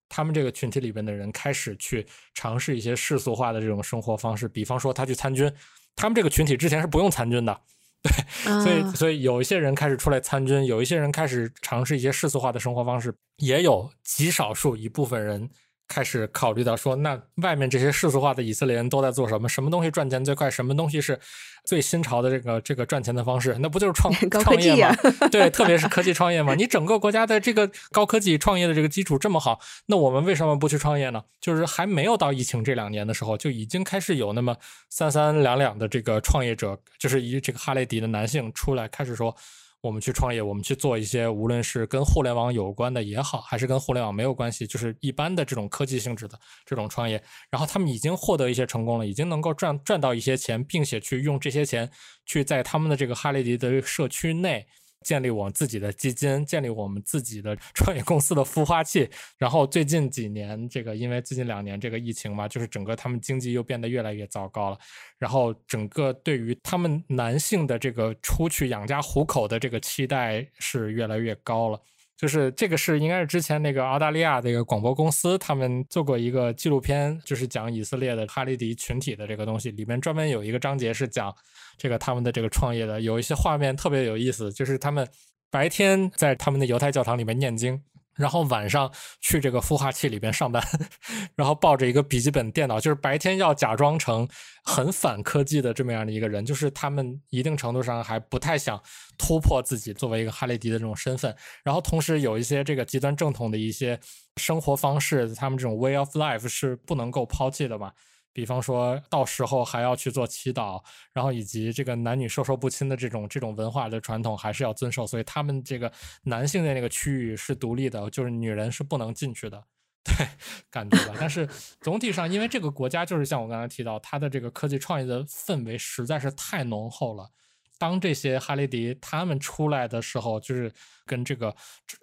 [0.09, 5.51] 他们这个群体里边的人开始去尝试一些世俗化的这种生活方式，比方说他去参军，
[5.95, 7.61] 他们这个群体之前是不用参军的，
[8.01, 8.11] 对，
[8.63, 15.49] 所以所以有一些人开始出来参军，有一些人开始尝试一些世俗化的生活方式，也有极少数一部分人。
[15.87, 19.47] 开始考虑到说，那外面这些世俗化的以色列人都在做什么？
[19.47, 20.49] 什么东西赚钱最快？
[20.49, 21.19] 什么东西是
[21.63, 23.55] 最新潮的这个这个赚钱的方式？
[23.59, 24.13] 那不就是创
[24.43, 24.95] 创业吗？
[25.31, 26.53] 对，特别是科技创业嘛。
[26.55, 31.23] 你整个国家的这个高科技创业的这个基础这么好，那我们为什么不去创业呢？
[31.39, 34.55] 就是还没有到疫情这两年的时候，就已经开始有那么
[34.89, 39.35] 三三两两的这个创业者，就是以这个哈雷迪的男性出来开始说。
[39.81, 47.21] 我们去创业，我们去做一些无论是跟互联网有关的也好，还是跟互联网没有关系，就是一般的这种科技性质的这种创业。
[47.49, 51.89] 然后他们已经获得一些成功了，已经能够赚赚到一些钱，并且去用这些钱
[52.25, 54.65] 去在他们的这个哈雷迪的社区内。
[55.03, 59.09] 建立我们自己的基金，建立我们自己的创业公司的孵化器。
[59.37, 64.77] 然后最近几年，这个因为最近两年这个疫情嘛，就是整个他们经济又变得越来越糟糕了。
[65.17, 71.79] 然后整个对于他们男性的这个出去养家糊口的这个期待是越来越高了。
[72.17, 81.31] 就是这个是应该是之前那个澳大利亚这个广播公司他们做过一个纪录片，就是讲以色列的哈利迪群体的这个东西，里面专门有一个章节是讲
[81.77, 85.07] 这个他们的这个创业的，有一些画面特别有意思，就是他们
[85.51, 87.81] 白天在他们的犹太教堂里面念经。
[88.17, 88.91] 然后晚上
[89.21, 90.61] 去这个孵化器里边上班，
[91.35, 94.27] 然后抱着一个笔记本电脑，就是白天要假装成
[94.63, 98.81] 很反科技的这么样的一个人，就是他们一定程度上还不太想
[99.17, 103.99] 突破自己作为一个哈雷迪的这种身份，然后同时有一些这个极端正统的一些
[104.37, 107.91] 生活方式，他们这种 way of life 是不能够抛弃的嘛。
[108.37, 110.79] 比方说到时候还要去做祈祷，
[111.11, 119.63] 然后以及这个男女授受不亲的这种这种文化的传统还是要遵守，所以他们这个男性的那个区域是独立的，就是女人是不能进去的，
[120.05, 120.27] 对，
[120.69, 121.15] 感觉吧。
[121.19, 121.49] 但是
[121.81, 127.31] 总体上，因为这个国家就是像我刚才提到，它的这个科技创业的氛围实在是太浓厚了。
[127.79, 130.71] 当这些哈雷迪他们出来的时候，就是
[131.07, 131.55] 跟这个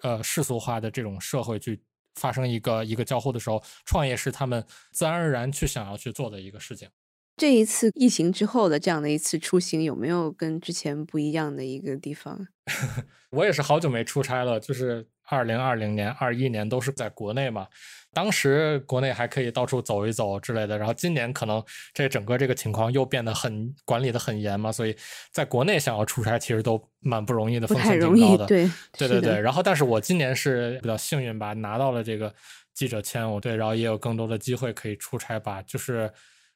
[0.02, 1.80] 呃世俗化的这种社会去。
[2.14, 6.88] 发生一个一个交互的时候，创业是他们自然而然去想要去做的一个事情。
[7.36, 12.46] 这一次疫情之后的这样的一次出行，有没有跟之前不一样的一个地方？
[13.30, 17.66] 我也是好久没出差了，就是二零二零年、二一年都是在国内嘛。
[18.14, 21.62] 当时国内还可以到处走一走之类的，然后今年可能
[21.92, 24.96] 这整个这个情况又变得很管理的很严嘛，所以
[25.30, 28.46] 在国内想要出差其实都蛮不容易的，风险挺高的。
[28.46, 29.40] 对对对对。
[29.40, 32.32] 然后，但是我今年是比较幸运吧，拿到了这个
[32.72, 36.10] 记者签，我对，然后也有更多的机会可以出差吧，就是。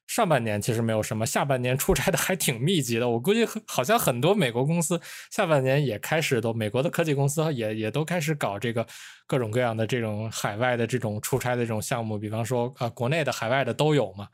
[0.09, 3.07] 上半年其实没有什么，下半年出差的还挺密集的。
[3.07, 4.99] 我估计好像很多美国公司
[5.29, 8.83] 下半年也开始都，美国的科技公司也也都开始搞这个
[9.27, 14.27] 各种各样的这种海外的这种出差的这种项目，比方说啊，国内的、海外的都有嘛。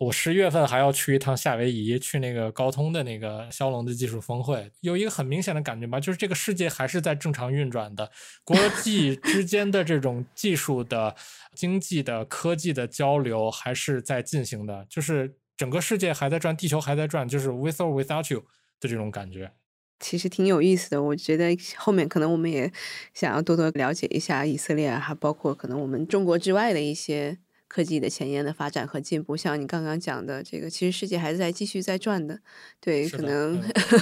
[0.00, 8.10] 我十月份还要去一趟夏威夷，去那个高通的那个骁龙的技术峰会，有一个很明显的感觉吧，就是这个世界还是在正常运转的，
[8.42, 11.14] 国际之间的这种技术的、
[11.54, 18.42] 经济的、科技的交流还是在进行的，就是整个世界还在转，地球还在转，就是 with or without you
[18.80, 19.52] 的这种感觉。
[19.98, 22.72] 其实挺有意思的，我觉得后面可能我们也
[23.12, 27.36] 想要多多了解一下以色列，还包括可能我们中国之外的一些。
[27.70, 32.36] 科技的前沿的发展和进步，像你刚刚讲的这个，其实世界还是在继续在转的。
[32.80, 33.56] 对，可能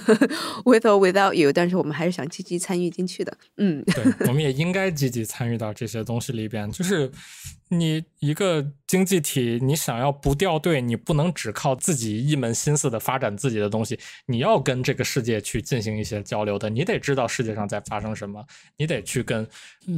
[0.64, 3.36] with or without you，但是我们还是想积极参与进去的。
[3.58, 7.12] 嗯，对，我们也 应该积极参与到这些东西里边，就是。
[7.70, 16.70] 你一个经济体，你想要不掉队，你不能只靠自己一门心思的发展自己的东西，你要跟这个世界去进行一些交流的。
[16.70, 18.42] 你得知道世界上在发生什么，
[18.78, 19.46] 你得去跟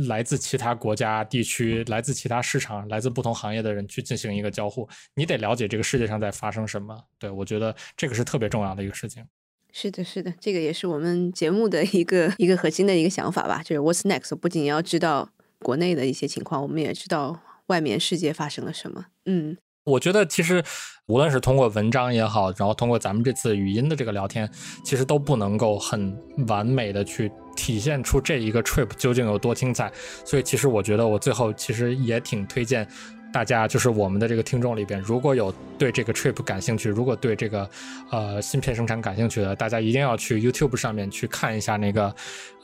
[0.09, 4.89] 来自其他国家、地区、来自其他市场、来自不同行业的人去进行一个交互。
[5.15, 7.05] 你得了解这个世界上在发生什么。
[7.19, 9.25] 对我觉得这个是特别重要的一个事情。
[9.73, 13.63] 是的，是的，这个也是我们节目的一个一个核心的一个想法吧。
[13.63, 14.35] 就是 What's next？
[14.35, 17.41] 不仅要知道国内的一些情况，我们也知道。
[17.71, 19.07] 外面世界发生了什么？
[19.27, 20.63] 嗯，我觉得其实
[21.07, 24.51] 无论是通过文章也好，然后通过咱们这次语音的这个聊天，
[24.85, 26.15] 其实都不能够很
[26.49, 29.91] 完美的去体现出这一个 trip 究竟有多精彩。
[30.25, 32.87] 所以其实我觉得我最后其实也挺推荐
[33.33, 37.71] 大家，就是我们的这个听众里边，如果有对这个 trip 感兴趣，如果对这个
[38.11, 42.13] 呃芯片生产感兴趣的，大家一定要去 YouTube 上面去看一下那个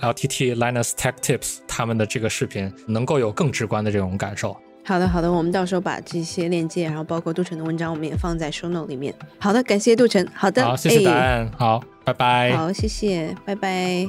[0.01, 4.57] LTT Linus Tech Tips 他们的这个视频，能够有更直观的这种感受。
[4.87, 9.13] 好的，好的，我们到时候把这些链接，然后包括杜晨的文章，我们也放在 show note 里面。
[9.41, 10.25] 好的，感谢杜晨。
[10.33, 11.51] 好的，好，谢谢答案。
[11.59, 12.57] 好，拜拜。
[12.57, 14.09] 好，谢谢，拜拜。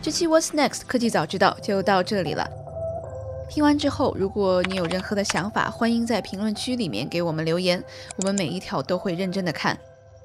[0.00, 2.48] 这期 What's Next 科技早知道就到这里了。
[3.50, 7.84] 听完之后，如果你有任何的想法，欢迎在评论区里面给我们留言，
[8.16, 9.78] 我们每一条都会认真的看。